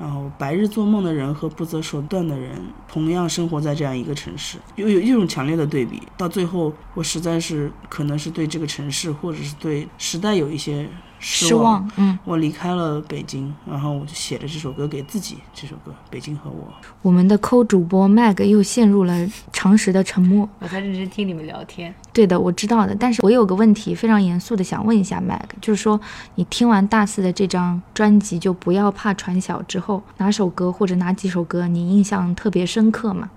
[0.00, 6.02] 然后白日做梦的人和不择手段的人同样生活在这样一个城市，又有一种强烈的对比。
[6.16, 10.88] 到最后，我实在是可能是对这个城市或者是对时代有一些。
[11.18, 15.38] 失望，嗯，我离开了北京，然后我就写了这首歌给自己。
[15.52, 16.66] 这首歌《北京和我》，
[17.02, 20.48] 我们的抠主播 Mag 又陷入了常识的沉默。
[20.60, 21.94] 我在认真听你们聊天。
[22.12, 22.94] 对的，我知道的。
[22.94, 26.00] 但是我有个问题，非常严肃的想问一下 Mag，就是说，
[26.36, 33.28] 你听完大四的这张专辑就不要怕传小之后，哪首歌或者哪几首歌你印象特别深刻吗？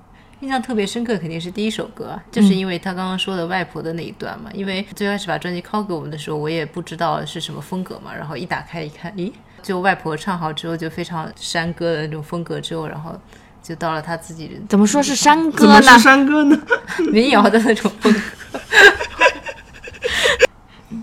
[0.42, 4.50] 印象特别深刻肯定是第一首歌，就是因为他刚刚说的外婆的那一段嘛。
[4.54, 8.12] 因为最开始把专辑拷给我们的时候，我也不知道是什么风格嘛。
[8.14, 13.16] 然后一打开一看，咦，就外婆唱好之后就非常山歌的那种风格之后，然后
[13.62, 15.82] 就到了他自己怎么说是山歌呢？
[15.84, 16.60] 是山歌呢？
[17.14, 18.20] 民谣的那种风格。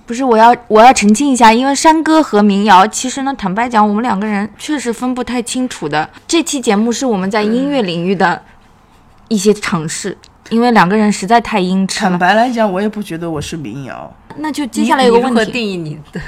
[0.04, 6.10] 不是，我要我要澄清一下，因为山歌和民谣其实呢，坦白讲，我们两个人确实分不太清楚的。
[6.26, 8.42] 这期节目是我们在音乐领域的。
[9.28, 10.16] 一些尝试，
[10.50, 12.18] 因为两个人实在太阴沉了。
[12.18, 14.12] 坦白来讲，我也不觉得我是民谣。
[14.36, 16.20] 那就接下来有个问题，定义你的。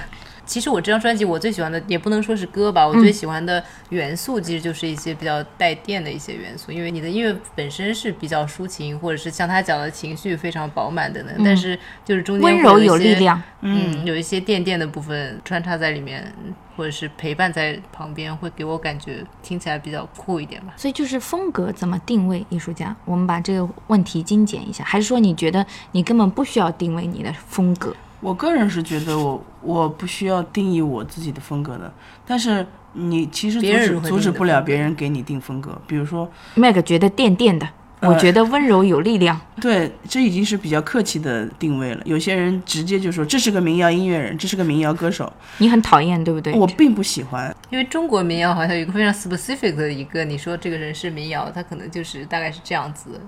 [0.50, 6.72] 其实我这张专辑，我最喜欢的也不能说是歌吧，我最喜欢的元素其实就是一些比较带电的一些元素。
[6.72, 11.30] 因为你的音乐本身是比较抒情，或者是像他讲的情绪非常饱满的呢。
[11.44, 16.34] 但是就是中间温柔有力量，嗯，有一些电电的部分穿插在里面，
[16.76, 20.74] 或者是陪伴在旁边，会给我感觉听起来比较酷一点吧。
[20.76, 22.96] 所以就是风格怎么定位艺术家？
[23.04, 27.94] 我们把这个问题精简一下，还是说你觉得你根本不需要定位你的风格？
[28.20, 31.92] 我个人是觉得我我不需要定义我自己的风格的，
[32.26, 35.80] 但是你其实阻止阻止不了别人给你定风格。
[35.87, 37.66] 比如说，Meg 觉得电电的，
[38.00, 39.40] 我觉得温柔有力量。
[39.61, 42.02] 对，这已经是比较客气的定位了。
[42.04, 45.30] 有些人直接就说这是个民谣音乐人，这是个民谣歌手。
[45.59, 46.52] 你很讨厌，对不对？
[46.54, 53.20] 我并不喜欢，因为中国民谣好像有一个非常 specific 的一个，你说这个人是民谣，他可能就是大概是这样子。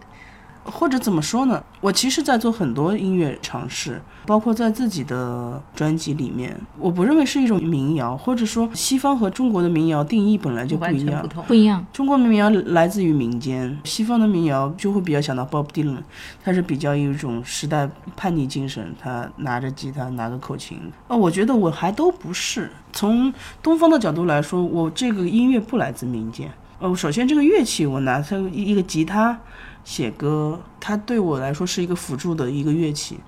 [0.65, 1.63] 或者怎么说呢？
[1.81, 11.43] 我其实，在做很多音乐尝试，包括在自己的专辑里面，我不认为是一种民谣，或者说西方和中国的民谣定义本来就不一样不。
[11.43, 11.55] 不。
[11.55, 11.85] 一样。
[11.93, 15.99] 中国民谣来自于民间，西方的民谣就会比较想到 Bob Dylan，
[16.45, 20.79] 他是比较有一种时代叛逆精神，他拿着吉他，拿个口琴。
[21.09, 22.71] 呃，我觉得我还都不是。
[22.93, 26.51] 从东方的角度来说，我这个音乐不来自民间。
[26.79, 29.39] 呃，首先这个乐器我拿它一一个吉他
[29.85, 33.19] 写歌，它对我来说是一个辅助的一个乐器，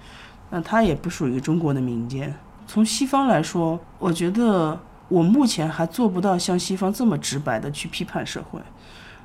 [0.50, 2.34] 那它也不属于中国的民间。
[2.66, 8.60] 从西方来说，我觉得我目前还做不到像西方这么直白的去批判社会。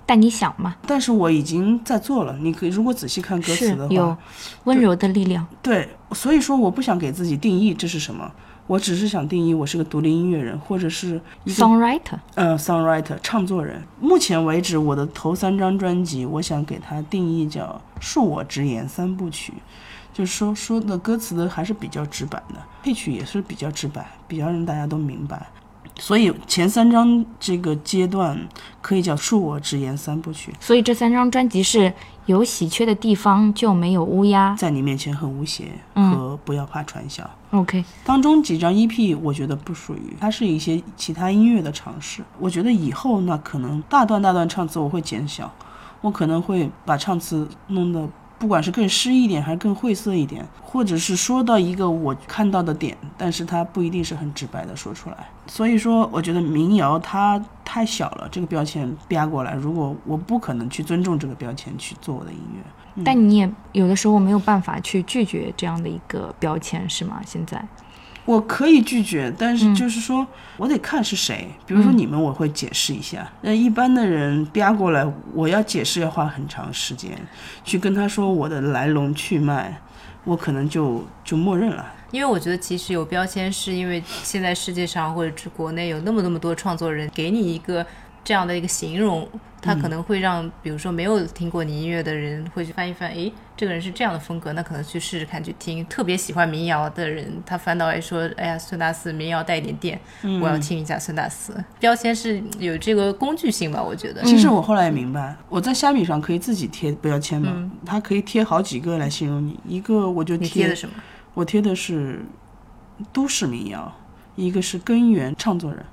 [0.06, 2.36] 但你想嘛，但是我已经在做了。
[2.40, 4.18] 你可以如果仔细看歌词的话有话，
[4.64, 5.46] 温柔的力量。
[5.62, 8.32] 对，所以说我不想给自己定义这是什么，
[8.70, 13.82] 我只是想定义我是个独立音乐人，或者是一个 Songwriter，呃 songwriter 唱作人。
[14.00, 19.54] 目前为止，我的头三张专辑，我想给它定义叫“恕我直言三部曲”，
[20.14, 25.48] 就是说说的歌词的还是比较直白的，配曲也是比较直白，比较让大家都明白。
[26.00, 28.40] 所以前三张这个阶段
[28.82, 31.94] 可以叫“恕我直言三部曲所以这三张专辑是
[32.26, 34.56] 有喜鹊的地方就没有乌”，鸦。
[34.56, 37.30] 在你面前很无邪嗯和不要怕传销。
[37.52, 42.24] OK，当中几张 EP 我觉得不属于，它是一些其他音乐的尝试。
[42.40, 45.52] 我觉得以后那，可能大段大段唱词我会减小，
[46.02, 48.08] 我可能会把唱词弄得
[48.40, 55.18] 不管是更诗意一点，还是更晦涩一点，或者是说到一个我看到的点，但是它不一定是很直白的说出来。
[55.46, 63.04] 所以说，我觉得民谣它太小了，这个标签标过来，如果我不可能去尊重这个标签去做我的音乐。
[63.04, 67.22] 但你也有的时候没有办法去拒绝这样的一个标签，是吗？
[67.26, 67.64] 现在
[68.26, 70.26] 我可以拒绝，但嗯是就是说、
[70.58, 71.50] 我得看是谁。
[71.66, 73.28] 比如说你们，我会解释一下。
[73.42, 77.12] 那、一般的人啪过来，我要解释要花很长时间，
[77.64, 79.82] 去跟他说我的来龙去脉，
[80.24, 81.94] 我可能就就默认了。
[82.12, 87.86] 因为我觉得其实有标签，是因为现在世界上或者是国内有那么那么多创作人，给你一个
[88.24, 89.28] 这样的一个形容，
[89.62, 95.84] 他可能会让比如说没有听过你音乐的人会去翻一翻，诶，这个人是这样的风格，那可能去试试看去听。
[95.86, 100.00] 特别喜欢民谣的人，他翻到来说，哎呀，孙大四民谣带一点电，
[100.42, 101.54] 我要听一下孙大四。
[101.80, 104.22] 标签是有这个工具性吧，我觉得。
[104.24, 109.60] 其实我后来也明白，我在虾米上可以自己贴标签嘛，它可以贴好几个来形容你。
[109.68, 110.96] 一个我就你贴的什么？
[111.34, 112.26] 我贴的是
[113.14, 113.94] 都市民谣，
[114.36, 115.86] 一个是根源唱作人，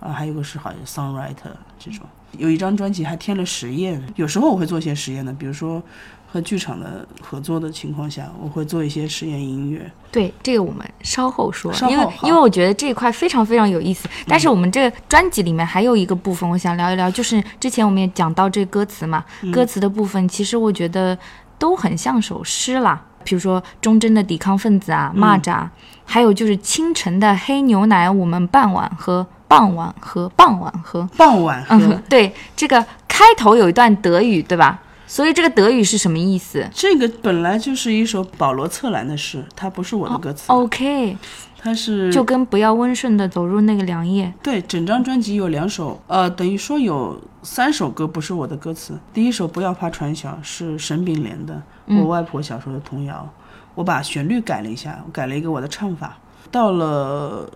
[0.00, 2.00] 啊，还有个是好像 songwriter 这种。
[2.38, 5.82] 有一张专辑还添了实验，有时候我会做一些实验的，比如说
[6.30, 9.90] 和剧场的合作的情况下，我会做一些实验音乐。
[10.12, 14.06] 对这个我们稍后说，因为因为我觉得这一块非常非常有意思。
[14.26, 21.16] 但是我们这个专辑里面还有一个部分，我想聊一聊，就是之前我们也讲到这歌词嘛，歌词的部分其实我觉得
[21.58, 23.02] 都很像首诗啦。
[23.24, 25.66] 比如说忠贞的抵抗分子啊，蚂蚱，
[26.04, 31.08] 还有就是清晨的黑牛奶，我们傍晚喝，傍晚喝，傍晚喝。
[31.16, 34.80] 傍晚喝，嗯，对，这个开头有一段德语，对吧？
[35.08, 41.16] 所以这个德语是什么意思这个本来就是一首保罗策兰的诗，它不是我的歌词，？OK，
[41.56, 44.34] 它是就跟不要温顺的走入那个凉夜。
[44.42, 48.98] 对，整张专辑有两首，呃，等于说有三首歌不是我的歌词。
[49.14, 53.28] 第一首《不要怕传小》是沈炳莲的，我外婆小时候的童谣，
[53.76, 56.18] 我把旋律改了一下，我改了一个我的唱法。
[56.50, 57.48] 到了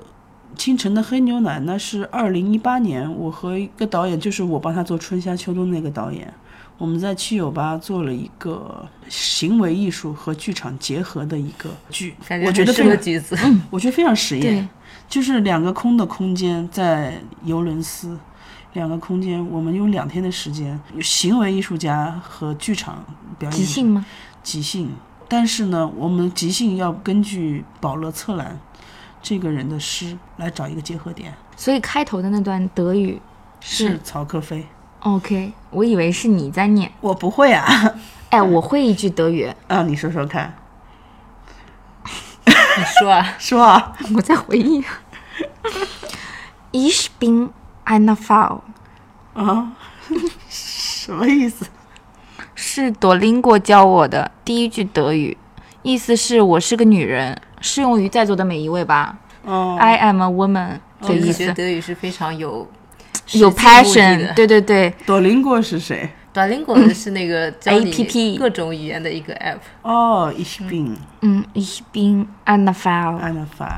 [0.57, 6.33] 清晨的黑牛奶，那是二零一八年，我和一个导演，就是我帮他做春夏秋冬那个导演，
[6.77, 13.39] 我们在七九八做了一个行为艺术和剧场结合的一个剧，感觉我觉得很适非常，合橘子。
[13.71, 14.69] 我觉得非常实验。
[15.09, 18.17] 就是两个空的空间在尤伦斯，
[18.75, 23.05] 两个空间，我们用两天的时间，有行为艺术家和剧场
[23.37, 24.07] 表演即兴吗？
[24.45, 24.89] 即兴，
[25.29, 28.57] 但是呢，我们即兴要根据保罗策兰
[29.23, 33.21] 这个人的诗来找一个结合点，所以开头的那段德语
[33.61, 34.67] 是曹克飞。
[35.01, 36.93] OK，我以为是你在念。
[37.01, 37.95] 我不会啊，
[38.31, 40.55] 哎，我会一句德语， 啊，你说说看，
[42.45, 42.53] 你
[42.99, 44.85] 说啊， 说啊，我在回忆。
[46.73, 47.51] Ich bin
[47.85, 48.61] eine Frau，
[49.35, 49.73] 啊，
[50.49, 51.67] 什么意思？
[52.55, 55.37] 是朵林果教我的第一句德语，
[55.83, 59.17] 意思是我是个女人，适用于在座的每一位吧。
[59.45, 62.69] 哦，I am a woman 的意思，我觉得德语是非常有
[63.33, 64.35] 有 passion，的。
[64.35, 66.11] 对对对，多林国是谁？
[66.33, 69.59] 多林果的是那个教你 APP 各种语言的一个 app。
[69.83, 73.69] 哦，Ich bin 嗯，Ich bin eine Frau，eine Frau。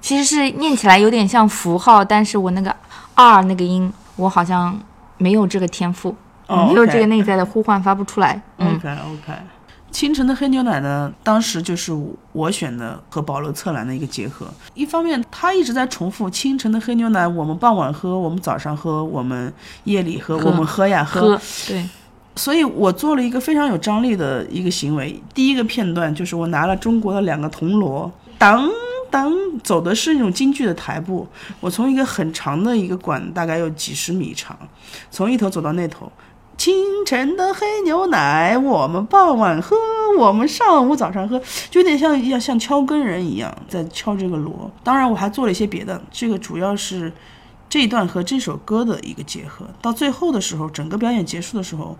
[0.00, 2.74] 其实是念起来有点像符号，但是我那个
[3.14, 4.78] r 那个音，我好像
[5.16, 6.14] 没有这个天赋。
[6.48, 8.40] 哦没有这个内在的呼唤发不出来。
[8.58, 9.32] 嗯，OK OK，
[9.96, 11.90] 清晨的黑牛奶呢，当时就是
[12.32, 14.46] 我选的和保罗策兰的一个结合。
[14.74, 19.50] 一方面，他一直在重复清晨的黑牛奶，我们傍晚喝，我们早上喝，我们
[19.84, 21.82] 夜里喝，喝我们喝呀喝，对，
[22.34, 25.18] 所以我做了一个非常有张力的一个行为。
[25.32, 28.68] 第一个片段就是我拿了中国的两个铜锣，当
[29.10, 29.32] 当，
[29.64, 31.26] 走的是那种京剧的台步。
[31.58, 34.54] 我从一个很长的一个管，大概有几十米长，
[35.10, 36.12] 从一头走到那头。
[36.56, 39.76] 清晨的黑牛奶，我们傍晚喝，
[40.18, 41.38] 我们上午早上喝，
[41.70, 44.70] 就有点像要像敲更人一样在敲这个锣。
[44.82, 47.12] 当然，我还做了一些别的，这个主要是
[47.68, 49.66] 这一段和这首歌的一个结合。
[49.82, 51.96] 到最后的时候，整个表演结束的时候，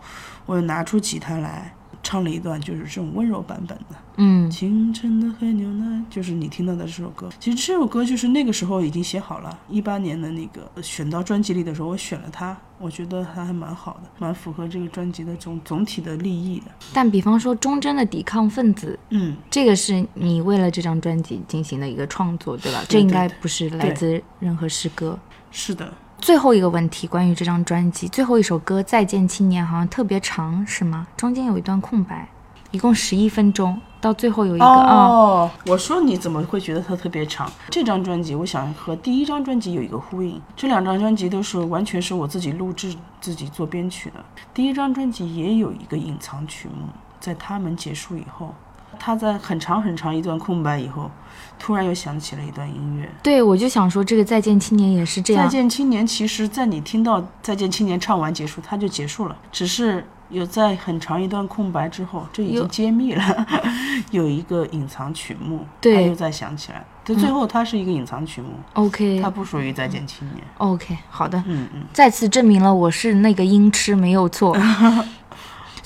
[0.47, 3.97] 我又拿出吉他来唱了一段，就是这种温柔版本的。
[4.19, 7.29] 嗯，清晨的黑牛奶，就是你听到的这首歌。
[7.39, 16.67] 其实这首歌就是那个时候已经写好了，一八年的那个选到专辑里的时候，我选了它，我觉得它还蛮好的，蛮符合这个专辑的总总体的立意的。
[16.95, 22.81] 但比方说忠贞的抵抗分子，嗯，这个是你为了这张专辑进行的一个创作，对吧？
[22.89, 25.19] 对这应该不是来自任何诗歌。
[25.51, 25.93] 是的，
[26.27, 31.07] 最后一个问题，关于这张专辑，最后一首歌《再见青年》好像特别长，是吗？
[31.17, 32.29] 中间有一段空白，
[32.73, 37.49] 一共十一分钟，到最后有一个啊、哦，我说你怎么会觉得它特别长？
[37.71, 40.43] 这张专辑，我想和第一张专辑有一个呼应。
[40.57, 44.17] 这两张专辑都是完全是我自己录制、自己做编曲的。
[44.53, 46.89] 第一张专辑也有一个隐藏曲目，
[47.21, 48.53] 在他们结束以后，
[48.99, 51.11] 他在很长很长一段空白以后，
[51.59, 53.09] 突然又想起了一段音乐。
[53.23, 55.51] 对，我就想说，这个《再见青年》也是这样再。
[55.51, 63.47] 见青年，其实在你听到《再见青年》唱完结束，它就结束了，只是有在很长一段空白之后，这已经揭秘了，
[64.11, 66.85] 有一个隐藏曲目，对又再想起来。
[67.05, 70.41] 对，最后它是一个隐藏曲目，OK 它不属于《再见青年》。
[70.57, 74.57] OK，好的，嗯嗯，再次证明了我是那个音痴没有错。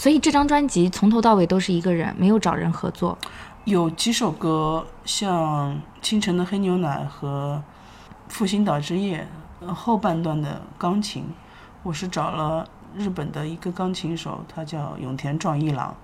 [0.01, 3.19] 所以这张专辑从头到尾都是一个人，没有找人合作。
[3.67, 7.63] 有几首歌，像《清晨的黑牛奶》和
[8.33, 9.29] 《复兴岛之夜》
[9.67, 11.27] 呃后半段的钢琴，
[11.83, 15.95] 我是找了日本的一个钢琴手，他叫永田壮一郎，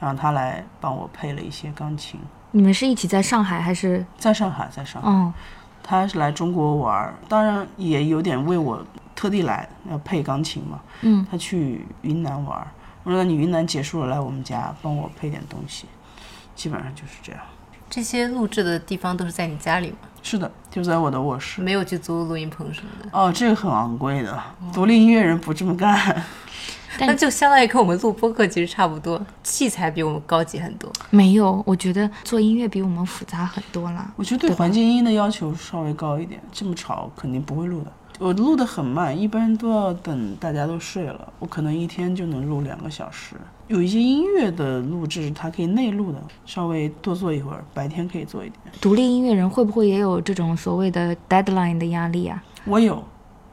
[0.00, 2.18] 让他来帮我配了一些钢琴。
[2.52, 4.06] 你们是一起在上海还是？
[4.16, 5.34] 在上海，在上海，哦，
[5.82, 8.82] 他是来中国玩，当然也有点为我
[9.14, 10.80] 特地来要配钢琴嘛。
[11.02, 12.66] 嗯，他去云南玩儿，
[13.08, 15.86] 我说那你云南结束了来我们家帮我配点东西，
[16.54, 17.40] 基本上就是这样。
[17.88, 19.96] 这些录制的地方都是在你家里吗？
[20.22, 21.62] 是的，就在我的卧室。
[21.62, 23.08] 没有去租录音棚什么的？
[23.10, 24.38] 哦，这个很昂贵的，
[24.74, 26.22] 独立音乐人不这么干。
[27.00, 30.92] 但那就相当于跟我们录播客其实差不多，器材比我们高级很多。
[31.08, 34.12] 没有，我觉得做音乐比我们复杂很多啦。
[34.16, 37.92] 我觉得对环境音的要求稍微高一点，这么吵肯定不会录的。
[38.18, 43.36] 我录的很慢，一般都要等大家都睡了，我可能一天就能录两个小时。
[43.68, 48.60] 有一些音乐的录制，它可以内录的，稍微多做一会儿，白天可以做一点。
[48.80, 52.42] 独立音乐人会不会也有这种所谓的 deadline 的压力啊？
[52.64, 53.02] 我有，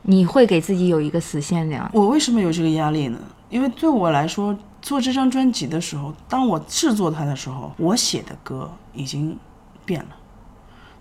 [0.01, 1.87] 你会给自己有一个死线量？
[1.93, 3.19] 我为什么有这个压力呢？
[3.49, 9.37] 因为对我来说，做这张专辑的时候，当我制作它的时候，我写的歌已经
[9.85, 10.07] 变了。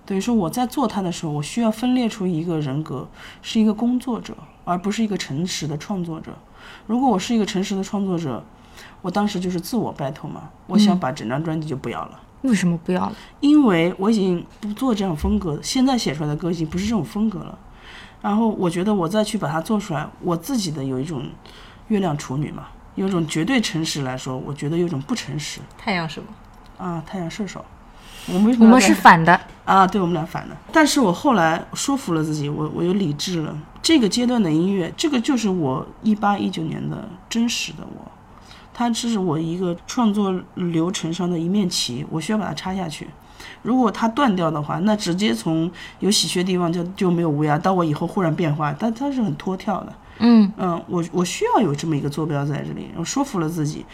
[0.06, 3.08] 等于说我在做它的时候，我需要分裂出一个人格，
[3.42, 6.32] 是一个工作者，而不是一个诚实的创作者。
[6.86, 8.44] 如果我是一个诚实的创作者，
[9.00, 12.20] 我当时就是自我 battle 嘛，我想把整张专辑就不要了。
[12.42, 13.12] 为什么不要了？
[13.40, 17.58] 因为我已经不做这样风格，现在写出来的歌已经不是这种风格了。
[18.20, 21.24] 然后我觉得我再去把它做出来，我自己的有一种
[21.88, 26.28] 月亮处女嘛，有一种绝对诚实来说，我觉得有一种不诚实太阳什么？
[26.76, 27.02] 啊。
[27.06, 27.64] 太阳射手，
[28.26, 29.40] 我们为什么我们是反的。
[29.64, 30.56] 啊，对我们俩反的。
[30.72, 33.56] 但是我后来说服了自己，我我有理智了。
[33.82, 38.10] 这个阶段的音乐，这个就是我一八一九年的真实的我，
[38.72, 43.08] 它是我一个创作流程上的一面旗，我需要把它插下去。
[43.62, 49.92] 如果它断掉的话，那直接从有喜鹊地方就就没有乌鸦，到我以后忽然变化，但它是很脱跳的。
[50.18, 53.84] 嗯，嗯，我我需要有这么一个坐标在这里，我说服了自己。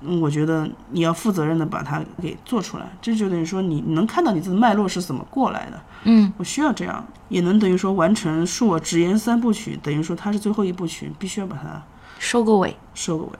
[0.00, 5.80] 嗯，我觉得你要负责任的把它给做出来，这就等于说你你能看到你自己的脉络是怎么过来的。
[6.04, 11.82] 嗯，我需要这样，也能等于说完成恕我直言三部曲，等于说它是最后一部曲，必须要把它
[12.18, 12.76] 收个尾。
[12.94, 13.32] 收个尾。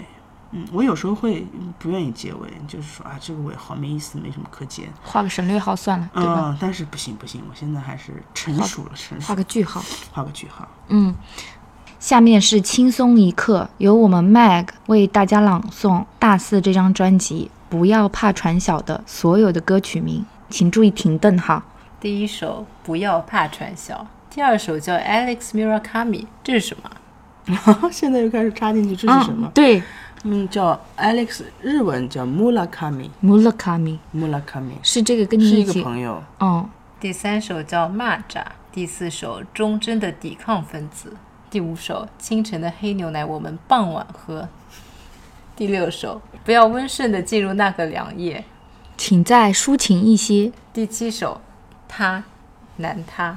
[0.54, 1.46] 嗯，我有时候会
[1.78, 4.86] 不愿意结尾，就是说啊，这个尾好没意思，没什么可接。
[5.02, 6.50] 画个省略号算了，对吧？
[6.50, 9.82] 嗯，但是不行不行，我现在还是成熟了，成熟画，个句号。
[10.12, 10.68] 画个句号。
[10.88, 11.14] 嗯，
[12.02, 21.64] 下面是轻松一刻，由我们 Mag 为大家朗诵大四这张专辑《不要怕传小》的所有的歌曲名，请注意停顿哈。
[22.00, 26.90] 第一首不要怕传销，第二首叫 Alex Murakami，这是什么？
[27.92, 29.48] 现在又开始插进去，这是什么？
[29.54, 29.80] 对
[30.24, 33.10] 嗯，叫 Alex，日文叫 Murakami。
[33.22, 38.40] ，Murakami Murakami 是这个跟你是一个，朋友，嗯，第三首叫《蚂蚱》，
[38.72, 41.10] 第四首《忠贞的抵抗分子》，
[41.52, 44.40] 第五首《清晨的黑牛奶我们傍晚喝》，
[45.54, 48.38] 第六首《不要温顺的进入那个凉夜》，
[48.96, 50.50] 请再抒情一些。
[50.72, 51.42] 第七首
[51.86, 52.24] 《他
[52.76, 53.32] 男他》，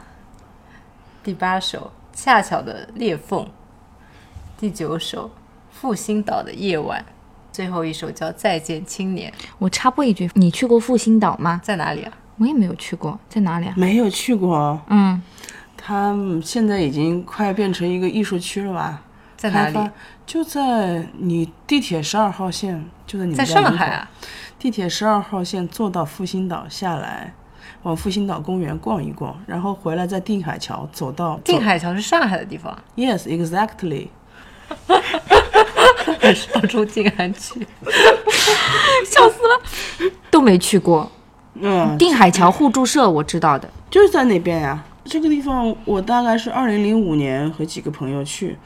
[1.25, 3.43] 第八首《恰巧的裂缝》，
[4.57, 5.27] 第九首
[5.69, 7.01] 《复兴岛的夜晚》，
[7.51, 9.29] 最后一首叫《再见青年》。
[9.57, 11.59] 我插播一句，你去过复兴岛吗？
[11.61, 12.13] 在哪里啊？
[12.37, 13.73] 我也没有去过，在哪里啊？
[13.75, 15.21] 没有去过，嗯，
[15.87, 19.03] 它现在已经快变成一个艺术区了吧？
[19.37, 19.89] 在哪里？
[20.25, 24.09] 就在你地铁十二号线，就在你们在上海啊？
[24.57, 27.31] 地铁十二号线坐到复兴岛下来，
[27.83, 34.07] 往复兴岛公园逛一逛，然后回来在定海桥走到定海桥是上海的地方，Yes, exactly。
[36.33, 37.67] 少出静安区。
[40.31, 41.11] 都没去过。
[41.53, 44.83] 嗯，定海桥互助社我知道的，就是在那边呀。
[45.05, 48.57] 这个地方我大概是二零零五年和几个朋友去，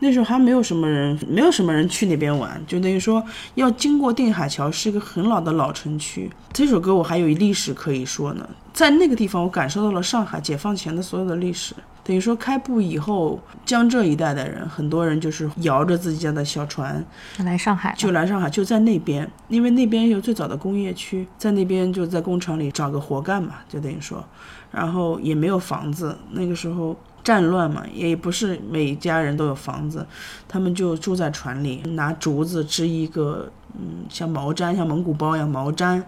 [0.00, 3.24] 那时候还没有什么人，没有什么人去那边玩，就等于说
[3.54, 6.30] 要经过定海桥，是一个很老的老城区。
[6.52, 11.74] 这首歌我还有历史可以说呢，在那个地方我感受到了上海解放前的所有的历史。
[12.06, 17.04] 等于说开埠以后，江浙一带的人，很多人就是摇着自己家的小船，
[17.38, 24.24] 来上海就来上海，就在那边，因为那边有最早的工业区，在那边就在工厂里找个活干嘛，就等于说，
[24.70, 30.06] 然后也没有房子，那个时候战乱嘛，也不是每家人都有房子，
[30.46, 36.00] 他们就住在船里，拿竹子织一个，嗯，像毛毡，像蒙古包一样毛毡。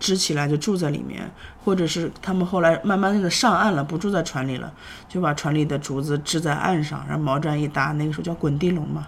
[0.00, 1.30] 支起来就住在里面，
[1.62, 4.72] 或者是他们后来慢慢的上岸了，不住在船里了，
[5.08, 9.06] 就把船里的竹子支在岸上，然后毛毡一搭，那个时候叫滚地龙嘛，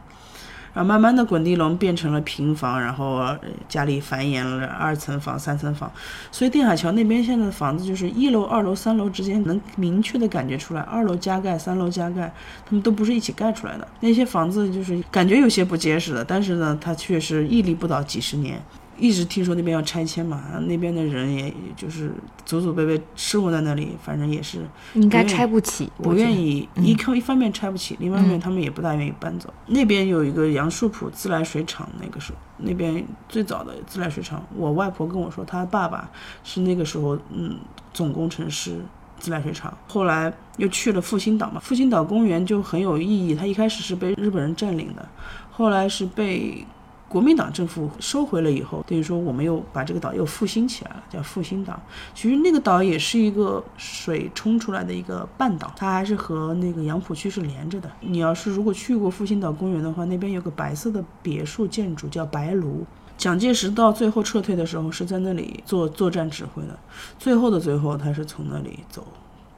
[0.74, 3.26] 然后慢慢的滚地龙变成了平房，然后
[3.68, 5.90] 家里繁衍了二层房、三层房，
[6.30, 12.30] 所以定海桥那边现在的房子就是一楼、二楼、三楼之间能明确的感觉出来，二楼加盖、三楼加盖，
[12.66, 13.88] 他们都不是一起盖出来的。
[14.01, 18.62] 那些房子就是感觉有些不结实的，但是呢，它确实屹立不倒几十年。
[18.99, 22.12] 一直听说那边要拆迁嘛，那边的人也就是
[22.45, 26.68] 祖祖辈辈生活在那里，反正也是应该拆不起，不愿意。
[26.76, 29.53] 一看一方面拆不起，另外一面他们也不大愿意搬走。
[29.66, 36.11] 那边有一个杨树浦自来水厂，那个时候那边最早的自来水厂，我外婆跟我说，她爸爸
[36.45, 37.59] 是那个时候嗯
[37.93, 38.80] 总工程师。
[39.18, 41.61] 自来水厂，后来又去了复兴岛嘛。
[41.61, 45.09] 复兴岛公园就很有意义，它一开始是被日本人占领的，
[45.49, 46.66] 后来是被
[47.12, 51.78] 国民党政府收回了以后，等于说我们又把这个岛又复兴起来了，叫复兴岛。
[52.14, 57.92] 其实那个岛也是一个水冲出来的一个半岛，它还是和那个杨浦区是连着的。
[58.00, 62.86] 你要是如果去过复兴岛公园的话，那边有个白色的别墅建筑叫白炉。
[63.18, 66.78] 蒋介石到最后撤退的时候是在那里做作战指挥的，
[67.18, 69.06] 最后的最后他是从那里走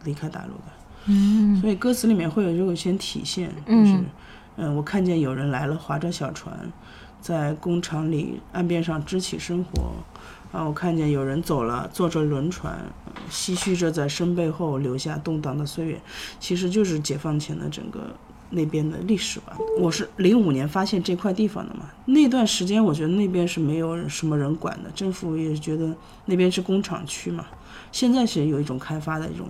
[0.03, 0.73] 离开大陆的。
[1.07, 3.99] 嗯，所以歌词里面会有这个先体现，就是，
[4.57, 6.59] 嗯、我看见有人来了，划着小船，
[7.25, 9.93] 在工厂里岸边上支起生活。
[10.53, 12.79] 啊，我看见有人走了，坐着轮船，
[13.31, 15.99] 唏嘘着在身背后留下动荡的岁月，
[16.39, 18.15] 其实就是解放前的整个
[18.51, 19.57] 那边的历史吧。
[19.81, 25.93] 我是零五年发现这块地方的嘛，那段时间我觉得那边是没有什么人管的，政府也觉得
[26.27, 27.47] 那边是工厂区嘛。
[27.91, 29.49] 现在是有一种开发的一种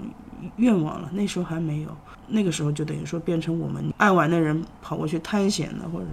[0.57, 1.89] 愿望了，那时候还没有。
[2.29, 6.07] 那个时候就等于说变成我们爱玩的人跑过去探险了，或者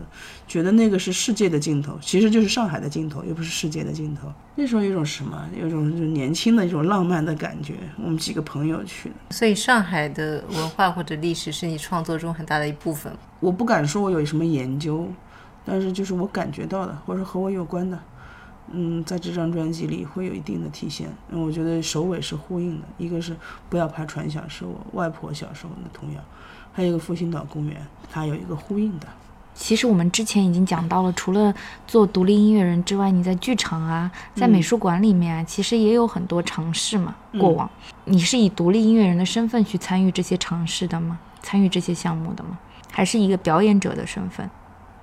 [0.48, 4.32] 觉得那个是世界的尽头，其实就是上海的尽头，又不是世界的尽头。
[4.56, 7.76] 那时候有一种什么，有一种就是年轻的一种浪漫的感觉。
[7.98, 13.12] 我们几个朋友去的，所以上海的文化或者历史是你创作中很大的一部分。
[13.40, 15.08] 我不敢说我有什么研究，
[15.66, 17.98] 但是就是我感觉到的，或者和我有关的，
[18.74, 21.10] 嗯，在这张专辑里会有一定的体现。
[21.30, 23.36] 嗯，我觉得首尾是呼应的，一个是
[23.70, 26.22] 不要怕传响，是我外婆小时候的童谣，
[26.72, 29.08] 还有一个复兴岛公园，它有一个呼应的。
[29.54, 31.54] 其实我们之前已经讲到了，除了
[31.86, 37.14] 做独立音乐人之外，你在剧场啊，在美术馆里面啊，其实也有很多尝试嘛。
[37.38, 37.70] 过往，
[38.06, 41.20] 你是以独立音乐人的身份去参与这些尝试的吗？
[41.42, 42.58] 参与这些项目的吗？
[42.90, 44.50] 还是一个表演者的身份？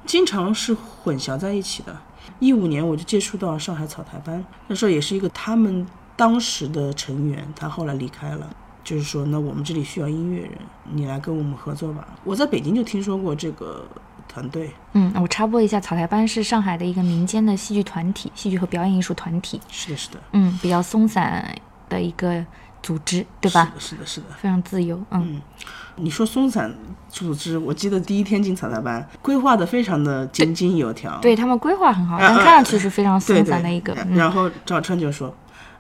[0.07, 1.95] 经常是混淆在一起的。
[2.39, 8.49] 一五年我就接触到上海草台班，那时候也是一个他们当时的成员，他后来离开了。
[8.85, 10.53] 就是说，那我们这里需要音乐人，
[10.91, 12.09] 你来跟我们合作吧。
[12.25, 13.87] 我在北京就听说过这个
[14.27, 19.61] 团队，嗯，我插播一下，草台班是上海的一个民间的戏剧团体，戏剧和表演艺术团体。
[19.69, 21.55] 是的，是的，嗯，比较松散
[21.91, 22.43] 的一个
[22.83, 23.73] 组织，对吧？
[23.79, 24.27] 是的，是的，是的。
[24.41, 25.41] 非常自由，嗯，
[25.97, 26.73] 你说松散
[27.09, 31.19] 组织，我记得第一天进草台班，规划的非常的井井有条。
[31.21, 35.35] 对他们规划很好，啊但看上去是非常松散的一个，嗯，然然后赵川就说，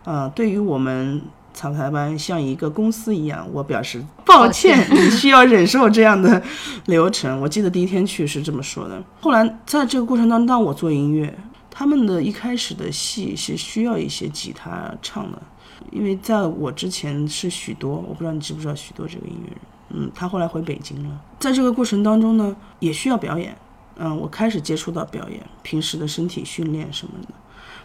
[0.04, 1.22] 呃，对于我们
[1.54, 6.40] 草台班像一个公司一样，我表示抱歉，你需要忍受这样的
[6.86, 7.40] 流程。
[7.40, 9.02] 我记得第一天去是这么说的。
[9.20, 11.36] 后来在这个过程当中，当我做音乐，
[11.70, 15.42] 他们的一开始的戏是需要一些吉他唱的，
[15.90, 19.58] 因为在我之前是许多，我不知道你知不知道许多这个音乐人，
[19.90, 21.20] 嗯，他后来回北京了。
[21.38, 23.56] 在这个过程当中呢，也需要表演。
[24.00, 27.34] 嗯，我开始接触到表演，平时的身体训练什么的，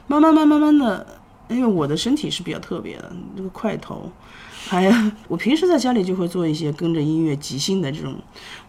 [0.05, 1.07] 慢慢慢慢慢的，
[1.47, 4.11] 因为我的身体是比较特别的，这个块头，
[4.67, 4.91] 还有
[5.27, 8.13] 我平时在家里就会做一些跟着音乐即兴的这种，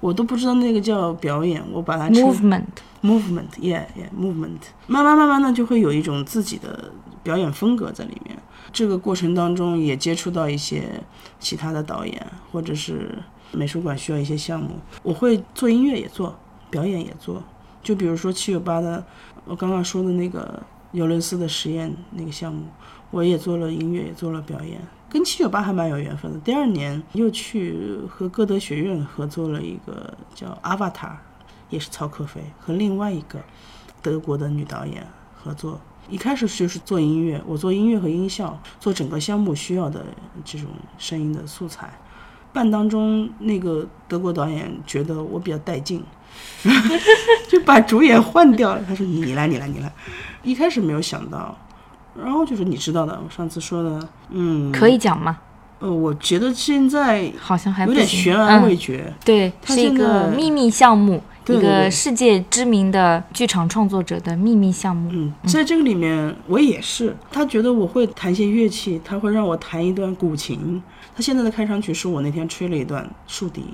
[0.01, 6.91] 我都不知道那个叫表演，我把它称 movement，movement，yeah yeah movement，慢慢慢慢的就会有一种自己的
[7.23, 8.39] 表演风格在里面。
[8.75, 11.01] 这个过程当中也接触到一些
[11.39, 13.17] 其他的导演，或者是
[13.53, 14.71] 美术馆需要一些项目，
[15.05, 16.37] 我会做音乐也做，
[16.71, 17.41] 表演也做。
[17.85, 19.05] 就比如说七九八的，
[19.45, 20.61] 我刚刚说的那个
[20.91, 22.67] 尤伦斯的实验那个项目，
[23.13, 26.39] 我也做了音乐，也做了表演，跟七九八还蛮有缘分的。
[26.41, 30.91] 第二年又去和歌德学院合作了一个叫《Avatar》，
[31.71, 33.39] 也是曹可菲和另外一个
[34.03, 35.81] 德国的女导演合作。
[36.09, 40.05] 一开始就是做音乐，我做音乐和音效，做整个项目需要的
[40.45, 41.89] 这种声音的素材。
[42.53, 46.01] 办当中，那个德国导演觉得我比较带劲，
[47.51, 48.83] 就把主演换掉了。
[48.87, 49.93] 他说：“你来，你来，你来。”
[50.45, 51.57] 一开始没有想到，
[52.17, 55.39] 然后就是你知道的，我上次说的，嗯，可以讲吗？
[55.81, 59.13] 呃，我觉得现在好像还有点悬而未嗯决。
[59.25, 65.11] 对，是一个秘密项目，一个世界知名的剧场创作者的秘密项目。
[65.13, 70.83] 嗯，在这个里面我也是，他觉得我会弹一些乐器，他会让我弹一段古琴。
[71.15, 73.65] 他现在的开场曲是我那天吹了一段竖笛，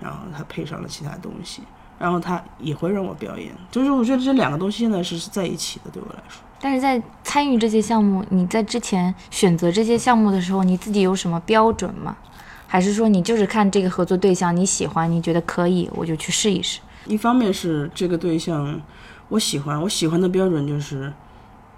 [0.00, 1.62] 然后他配上了其他东西，
[1.98, 3.50] 然后他也会让我表演。
[3.70, 6.42] 就是我觉得这两个东西现在是是在一起的，对我来说。
[6.60, 12.16] 但是在参与这些项目，你在之前选择这些项目的时候，你自己有什么标准吗？
[12.66, 16.80] 还是说你就是看这个合作对象你喜欢，你觉得可以，我就去试一试？
[17.06, 18.80] 一方面是这个对象
[19.28, 21.12] 我喜欢，我喜欢的标准就是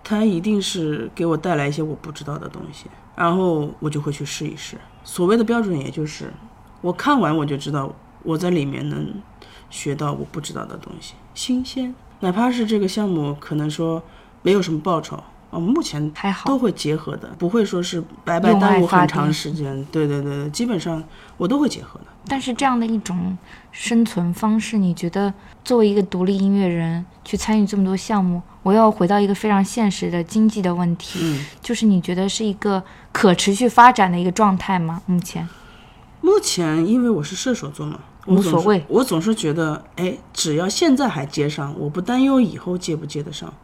[0.05, 4.77] 他一定是给我带来一些我不知道的东西，然后我就会去试一试。
[5.05, 6.33] 所谓的标准，也就是
[6.81, 9.15] 我看完我就知道我在里面能
[9.71, 11.95] 学到我不知道的东西，新鲜。
[12.21, 14.03] 哪怕是这个项目可能说
[14.43, 15.17] 没有什么报酬，
[15.51, 19.85] 啊，目前还好都会结合的，不会说是白白耽误很长时间。
[19.93, 21.03] 对对对对，基本上
[21.37, 22.07] 我都会结合的。
[22.27, 23.39] 但是这样的一种
[23.79, 25.33] 生存方式，你觉得
[25.65, 35.01] 作为一个独立音乐人去参与这么多项目，我要回到一个非常现实的经济的问题，嗯，就是你觉得是一个可持续发展的一个状态吗？
[35.07, 35.49] 目前
[36.21, 43.55] 目前因为我是射手座嘛，无所谓我总是觉得，哎，只要现在还接上，我不担忧以后接不接得上。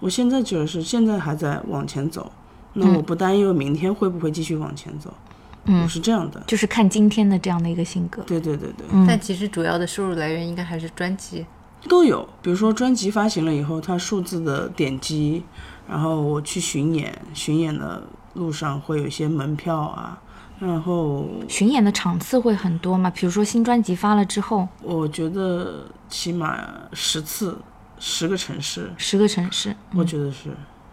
[0.00, 2.32] 我现在觉得是现在还在往前走，
[2.72, 5.12] 那我不担忧明天会不会继续往前走。
[5.12, 5.33] 嗯
[5.66, 6.42] 我是这样的。
[6.46, 8.22] 就是看今天的这样的一个性格。
[8.22, 11.44] 对对对对，嗯但其实主要的收入来源应该还是专辑。
[11.88, 12.26] 都有。
[12.40, 15.44] 比如说专辑发行了以后，它数字的点击，
[15.88, 18.02] 然后我去巡演，巡演的
[18.34, 20.18] 路上会有一些门票啊，
[20.58, 23.10] 然后巡演的场次会很多嘛？
[23.10, 26.58] 比如说新专辑发了之后，我觉得起码
[26.94, 27.58] 十次，
[27.98, 30.50] 十个城市，十个城市，我觉得是。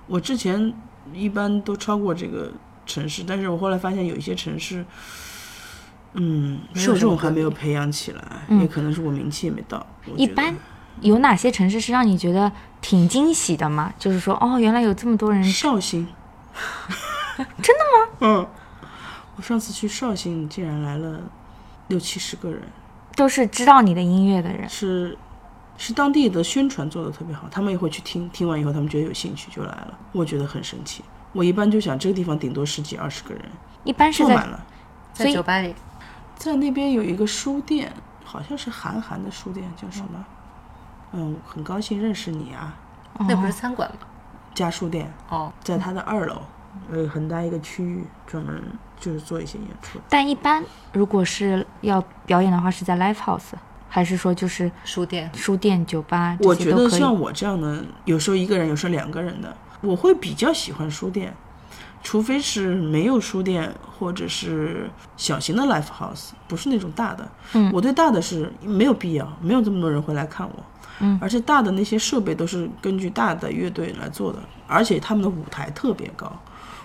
[0.07, 0.73] 我之前
[1.13, 2.51] 一般都超过这个
[2.91, 4.85] 城市，但是我后来发现有一些城市，
[6.13, 9.85] 嗯，受众还没有培养起来，嗯也可能是我名气也没到。
[10.15, 10.55] 一般
[10.99, 13.93] 有哪些城市是让你觉得挺惊喜的吗？
[13.97, 16.05] 就是说，哦，原来有这么多人，绍兴，
[17.37, 18.17] 真的吗？
[18.19, 18.47] 嗯，
[19.37, 21.21] 我上次去绍兴，竟然来了
[21.87, 22.61] 六七十个人，
[23.15, 24.67] 都是知道你的音乐的人。
[24.67, 25.17] 是
[25.77, 31.03] 是当地的宣传做的特别好，他们也会去听，听完以后他们觉得有兴趣就来了，我觉得很神奇。
[31.33, 33.43] 我一般就想这个地方顶多十几二十个人，
[33.83, 34.65] 一般是在坐满了。
[35.13, 35.75] 所以在酒吧里，
[36.35, 37.91] 在那边有一个书店，
[38.23, 40.25] 好像是韩寒的书店，叫什么？
[41.13, 42.73] 嗯，很高兴认识你啊，
[43.27, 44.07] 那不是餐馆吗？
[44.53, 46.41] 家书店，哦，在他的二楼，
[46.89, 48.61] 呃很大一个区域，专门
[48.99, 49.99] 就是做一些演出。
[50.09, 50.63] 但一般
[50.93, 53.53] 如果是要表演的话，是在 live house，
[53.89, 55.29] 还是说就是书店。
[55.33, 56.71] 书店、酒吧我觉？
[56.71, 61.33] 得像我这样的，有时候一个人，有时候两个人的，我会比较喜欢书店，
[62.03, 67.27] 除非是没有书店或者是小型的 live house，不是那种大的。
[67.53, 70.63] 嗯我对大的是没有必要，没有这么多人会来看我。
[70.99, 76.31] 嗯而且大的那些设备都是根据大的乐队来做的，而且他们的舞台特别高。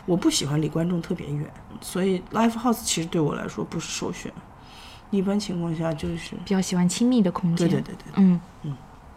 [0.06, 4.32] 我不喜欢离观众特别远，所以 live house 其实对我来说不是首选。
[5.10, 7.68] 一般情况下就是，比较喜欢亲密的空间。
[7.68, 8.40] 对对对对，嗯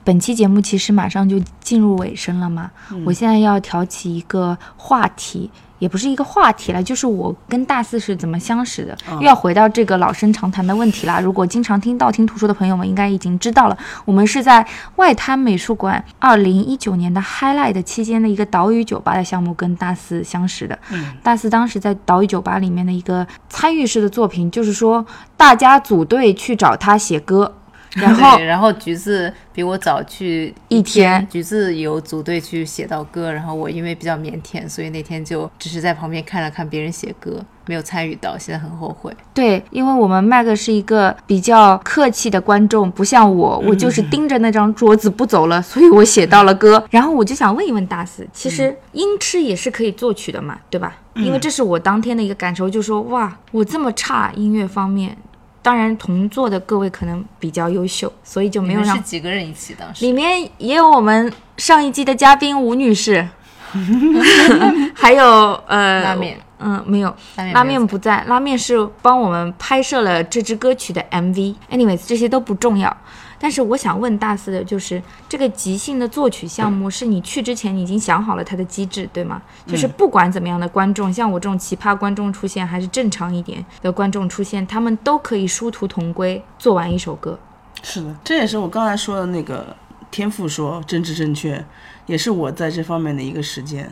[0.10, 11.20] 本期节目其实马上就进入尾声了嘛，嗯我现在要挑起一个话题，也不是一个话题了，就是我跟大四是怎么相识的，嗯又要回到这个老生常谈的问题啦。
[11.20, 20.80] 如果经常听道听途说的朋友们应该已经知道了，我们是在外滩美术馆二零一九年的 Highlight 期间的一个岛屿酒吧的项目跟大四相识的。
[20.90, 25.06] 嗯大四当时在岛屿酒吧里面的一个参与式的作品，就是说
[25.38, 27.54] 大家组队去找他写歌。
[27.96, 39.12] 然后，然后橘子比我早去一天橘子有组队去写到歌，然后我因为比较腼腆，所以那天就只是在旁边看了看别人写歌，没有参与到，现在很后悔。
[39.34, 46.84] 对，因为我们麦克是一个比较客气的观众，不像我，我就是盯着那张桌子不走了，所以我写到了歌。
[46.92, 50.96] 然后我就想问一问大四，其实音痴也是可以作曲的嘛，对吧？
[51.16, 55.18] 因为这是我当天的一个感受，就说哇，我这么差音乐方面，
[55.62, 60.06] 当然同座的各位可能比较优秀，所以就没有让是几个人一起当时？
[60.06, 63.28] 里面也有我们上一季的嘉宾吴女士，
[64.96, 65.26] 还有
[65.68, 71.56] 呃拉面，嗯，没有，拉面拉面不在，拉面是帮我们拍摄了这支歌曲的 MV。
[71.70, 72.96] Anyways，这些都不重要。
[73.40, 79.42] 但是我想问大四的就是，这个即兴的作曲项目是你去之前你已经想好了它的机制，对吗？
[79.66, 87.40] 就是不管怎么样的观众，像我这种奇葩观众出现，还是正常一点的观众出现，他们都可以殊途同归，做完一首歌。
[87.82, 89.76] 是的，这也是我刚才说的那个
[90.12, 91.64] 天赋说政治正确，
[92.06, 93.90] 也是我在这方面的一个实践。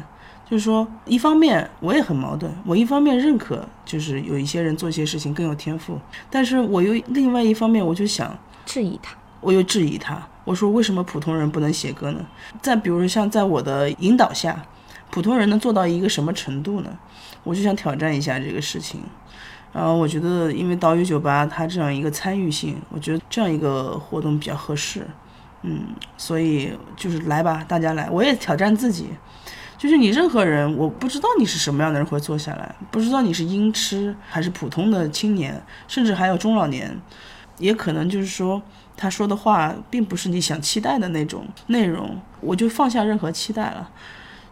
[0.50, 8.34] 就是说，一方面我也很矛盾，我一方面认可就是有一些人做一些事情更有天赋，但是我又另外一方面我就想，
[8.66, 12.26] 质疑他，我又质疑他，我说为什么普通人不能写歌呢？
[12.62, 14.62] 再比如说像在我的引导下，
[15.12, 16.90] 普通人能做到一个什么程度呢？
[17.44, 19.02] 我就想挑战一下这个事情。
[19.74, 25.06] 然后我觉得，因为岛屿酒吧它这样一个参与性，我觉得这样一个活动比较合适。
[25.62, 29.10] 嗯，所以就是来吧，大家来，我也挑战自己。
[29.78, 37.00] 就是你任何人，我不知道你是什么样的人会坐下来，不知道你是音痴还是普通的青年，甚至还有中老年，
[37.60, 38.60] 也可能就是说
[38.98, 43.88] 他说的话并不是你想期待的那种内容，我就放下任何期待了。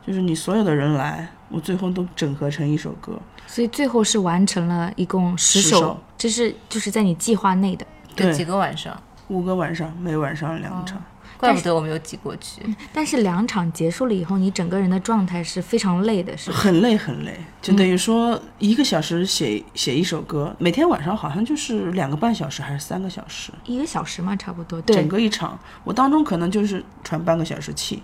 [0.05, 3.19] 就是你所有的人来，我最后都整合成一首歌。
[3.47, 7.85] 所以最后是完成了一共十首，十首这是就是在你计划内的。
[8.15, 8.95] 对几个晚上，
[9.29, 11.01] 五个晚上，每晚上两场。
[11.37, 12.61] 怪不得我没有挤过去。
[12.93, 16.57] 但是两场结束了以后，你整个人的状态是非常累的，是吧？
[16.57, 24.81] 很累很累，就等于说一个小时写写一首歌，每天晚上好像就是两个半小时还是三个小时，一个小时嘛，差不多。
[24.81, 28.01] 对整，个一场，我当中可能就是喘半个小时气，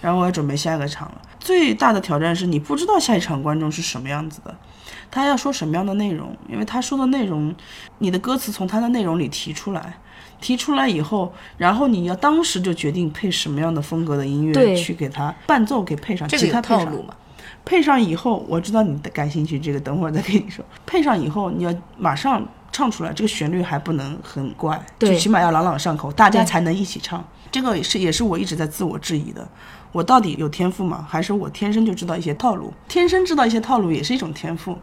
[0.00, 1.22] 然后我要准备下一个场了。
[1.38, 4.54] 最大的挑战是你不知道下一场观众是什么样子的，
[5.10, 7.54] 他要说什么样的内容，因为他说的内容，
[7.98, 9.98] 你的歌词从他的内容里提出来。
[10.40, 17.14] 提出来以后，然后你要当时就决定配什么样的风格的音乐对去给他伴奏给配上，这个有吉他套路嘛？
[17.64, 20.64] 配上以后，我知道你的感兴趣，这个等会儿再跟你说。
[20.86, 27.24] 配上以后，你要马上唱出来，这个旋律还不能很怪，对就起码要朗朗上口，大家才能一起唱。
[27.50, 29.48] 这个也是也是我一直在自我质疑的，
[29.92, 31.02] 我到底有天赋吗？
[31.08, 32.70] 还是我天生就知道一些套路？
[32.86, 34.76] 天生知道一些套路也是一种天赋。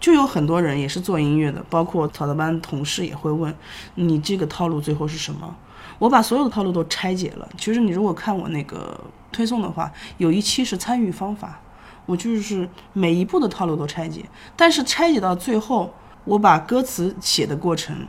[0.00, 3.54] 就有很多人也是做音乐的，包括草的班同事也会问
[3.96, 5.54] 你这个套路最后是什么？
[5.98, 7.46] 我把所有的套路都拆解了。
[7.58, 8.98] 其实你如果看我那个
[9.30, 11.60] 推送的话，有一期是参与方法，
[12.06, 14.24] 我就是每一步的套路都拆解，
[14.56, 15.92] 但是拆解到最后，
[16.24, 18.06] 我把歌词写的过程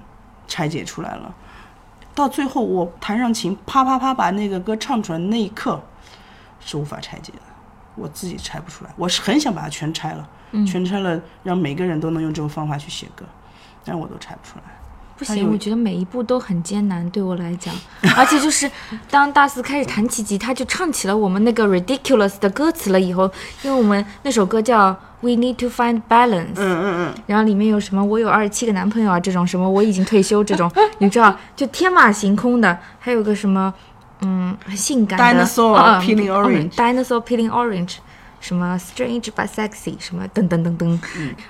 [0.47, 1.34] 拆解出来了。
[2.13, 5.82] 到最后，我弹上琴，啪啪啪把那个歌唱出来那一刻，
[6.61, 7.39] 是无法拆解的，
[7.95, 8.91] 我自己拆不出来。
[8.95, 10.30] 我是很想把它全拆了，
[10.66, 13.26] 全拆了，让每个人都能用这种方法去写歌，
[13.84, 14.63] 但我都拆不出来。
[15.18, 17.74] 不行，我觉得每一步都很艰难，对我来讲。
[18.18, 18.70] 而且就是
[19.09, 24.89] 当大四开始弹起吉他，就唱起了我们那个 ridiculous 的歌词了以后，因为我们那首歌叫
[25.22, 33.74] We Need to Find Balance，嗯嗯嗯，然后里面有什么我有二十七个男朋友啊这种什么我已经退休这种，你知道就天马行空的，还有个什么
[34.22, 37.95] 嗯性感的 Dinosaur 啊 peeling 嗯 orange dinosaur peeling orange。
[38.46, 41.00] 什么 strange but sexy，什么噔噔噔噔，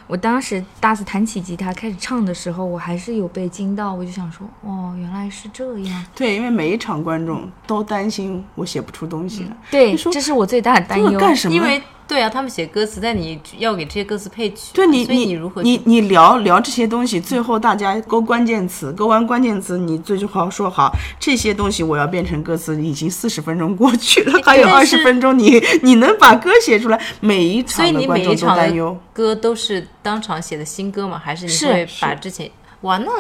[0.08, 6.06] 我当时大四弹起吉他开始唱的时候，我还是有被惊到，我就想说，哦，原来是这样。
[6.16, 9.58] 对，因为每一场观众都担心我写不出东西来。
[9.70, 27.02] 对，这是我最大的担忧这个干什么因为对啊，他们写歌词，但你要给这些歌词配曲，对你，所以你如何你你聊聊这些东西，最后大家勾关键词，勾完关键词，你最后说好这些东西我要变成歌词，已经四十分钟过去了，还有二十分钟你，你能把歌写出来？
[27.20, 28.98] 每一所以你场的观众都每一场的担忧。
[29.12, 31.20] 歌都是当场写的新歌吗？
[31.24, 32.50] 还是你是会把之前
[32.82, 33.12] 哇那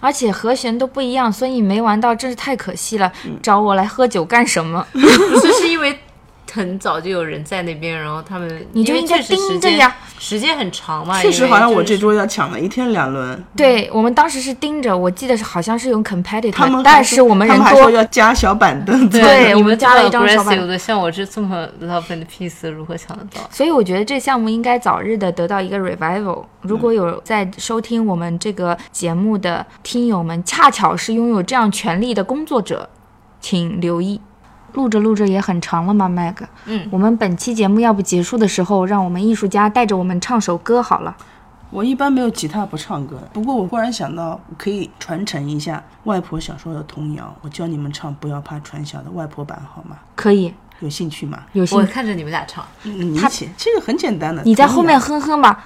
[0.00, 3.10] 而且和弦都不一样，所以没玩到真是太可惜了。
[3.42, 4.86] 找我来喝酒干什么？
[4.94, 5.98] 就是因为
[6.54, 11.20] 很早就有人在那边，然后他们你就应该盯着呀，时间很长嘛。
[11.20, 13.44] 确实，好像我这桌要抢了一天两轮。
[13.56, 19.10] 对我们当时是盯着，我记得是好像是用 competitive，他们还但是我们人他们还说多，要加小板凳。
[19.10, 23.40] 对你我们加了一张小板的，像我这这么 love and peace，如何抢得到？
[23.50, 26.44] 所以我觉得这项目应该早日的得到一个 revival。
[26.60, 32.88] 如果有在收听我们这个节目的听友们，恰巧是拥有这样权利的工作者，
[33.40, 34.20] 请留意。
[34.74, 36.46] 录着录着也很长了嘛，麦克。
[36.66, 41.16] 嗯，我们本期节目要不结束的时候，让我们艺术家带着我们唱首歌好了。
[41.70, 49.96] 我一般没有吉他不唱歌，不过我忽然想到，我可以传承一下外婆小时候的童谣，我教你们唱《不要怕传小》的外婆版好吗？
[50.14, 51.42] 可以，有兴趣吗？
[51.52, 52.64] 有兴趣，我看着你们俩唱。
[52.84, 54.42] 嗯，你一起，这个很简单的。
[54.44, 55.64] 你在后面哼哼吧。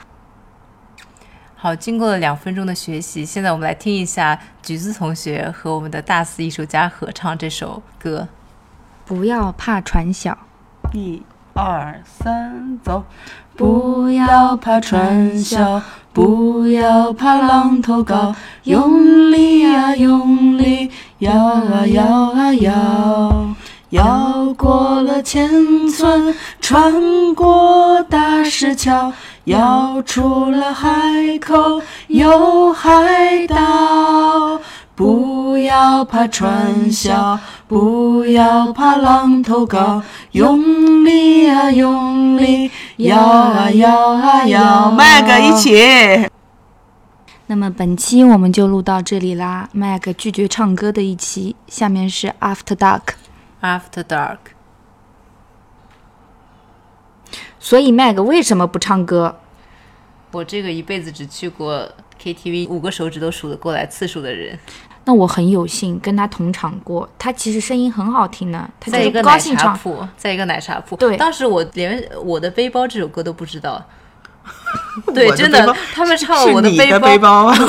[1.57, 8.29] 好，经过了两分钟的学习，现在我们来听一下橘子同学和我们的大四艺术家合唱这首歌。
[9.09, 10.37] 不要怕船小，
[10.93, 11.23] 一
[11.55, 13.03] 二三，走！
[13.57, 15.81] 不要怕船小，
[16.13, 18.35] 不要怕浪头高，
[18.65, 20.91] 用力呀、用力，
[21.21, 22.05] 摇啊摇
[22.35, 23.47] 啊摇，
[23.89, 29.11] 摇过了千村，穿过大石桥，
[29.45, 34.61] 摇出了海口，有海岛。
[34.99, 37.39] 不要怕传销，
[37.69, 46.29] 不要怕浪头高，用力啊、用力，摇啊摇啊摇，麦个一起。
[47.47, 49.69] 那么本期我们就录到这里啦。
[49.73, 53.03] Mag 拒绝唱歌的一期，下面是 After Dark。
[53.63, 54.39] After Dark，
[57.61, 59.37] 所以 Mag 为什么不唱歌？
[60.31, 61.89] 我这个一辈子只去过
[62.23, 64.59] KTV 五个手指都数得过来次数的人，
[65.05, 69.75] 那我很有幸跟他同场过，他其实声音很好听的，他在一个奶高兴唱。
[69.75, 70.97] 茶铺，在一个奶茶铺。
[70.97, 73.83] 对当时我连我的背包这首歌都不知道。
[75.15, 76.99] 对，真的他们唱了我的背包。
[76.99, 77.57] 背包啊！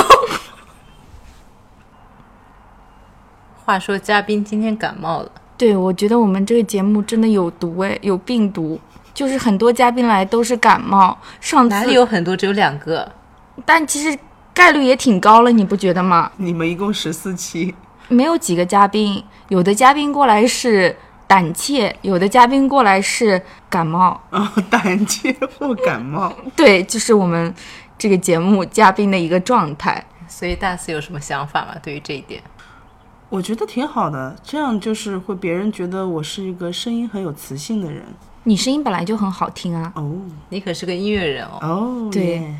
[3.66, 8.80] 话说嘉宾今天感冒了，对，我觉得我们这个节目真的有毒哎，有病毒。
[9.20, 13.12] 就是很多嘉宾来都是感冒，上哪里次，有很多，只有两个。
[13.66, 14.18] 但其实
[14.54, 16.32] 概率也挺高了，你不觉得吗？
[16.38, 17.76] 你们一共十四期，
[18.08, 20.96] 没有几个嘉宾，有的嘉宾过来是
[21.28, 24.22] 胆怯，有的嘉宾过来是感冒。
[24.30, 26.34] 啊，胆怯或感冒。
[26.56, 27.54] 对，就是我们
[27.98, 30.02] 这个节目嘉宾的一个状态。
[30.30, 31.76] 所以大四有什么想法吗？
[31.84, 32.42] 对于这一点，
[33.28, 38.06] 我觉得挺好的，这样就是会别人觉得我是一个声音很有磁性的人。
[38.44, 40.12] 你声音本来就很好听啊，哦
[40.50, 41.60] 你可是个音乐人哦。
[41.62, 42.56] 哦，对耶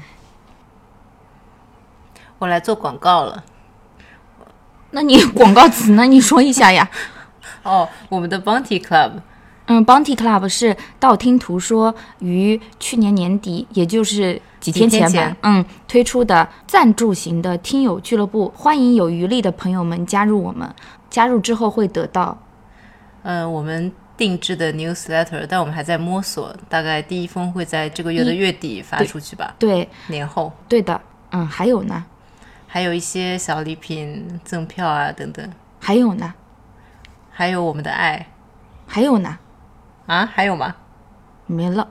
[2.38, 3.44] 我来做广告了。
[4.92, 6.06] 那你广告词呢？
[6.06, 6.90] 你说一下呀。
[7.64, 9.12] 哦，我们的 Bounty Club
[9.66, 20.74] 嗯，Bounty Club 是道听途说于去年年底，也就是几天前吧，几天前嗯，推出的赞助型的听友俱乐部，欢迎有余力的朋友们加入我们。
[21.10, 22.38] 加入之后会得到，
[23.24, 30.52] 嗯，我们定制的 newsletter，但我们还在摸索，大概第一封会在这个月的月底发出去吧，对，年后。
[30.68, 31.00] 对的，
[31.32, 32.04] 嗯，还有呢，
[32.68, 35.50] 还有一些小礼品、赠票啊等等，
[35.80, 36.34] 还有呢，
[37.32, 38.28] 还有我们的爱。
[38.86, 39.38] 还有呢，
[40.08, 40.76] 啊，还有吗？
[41.46, 41.88] 没了。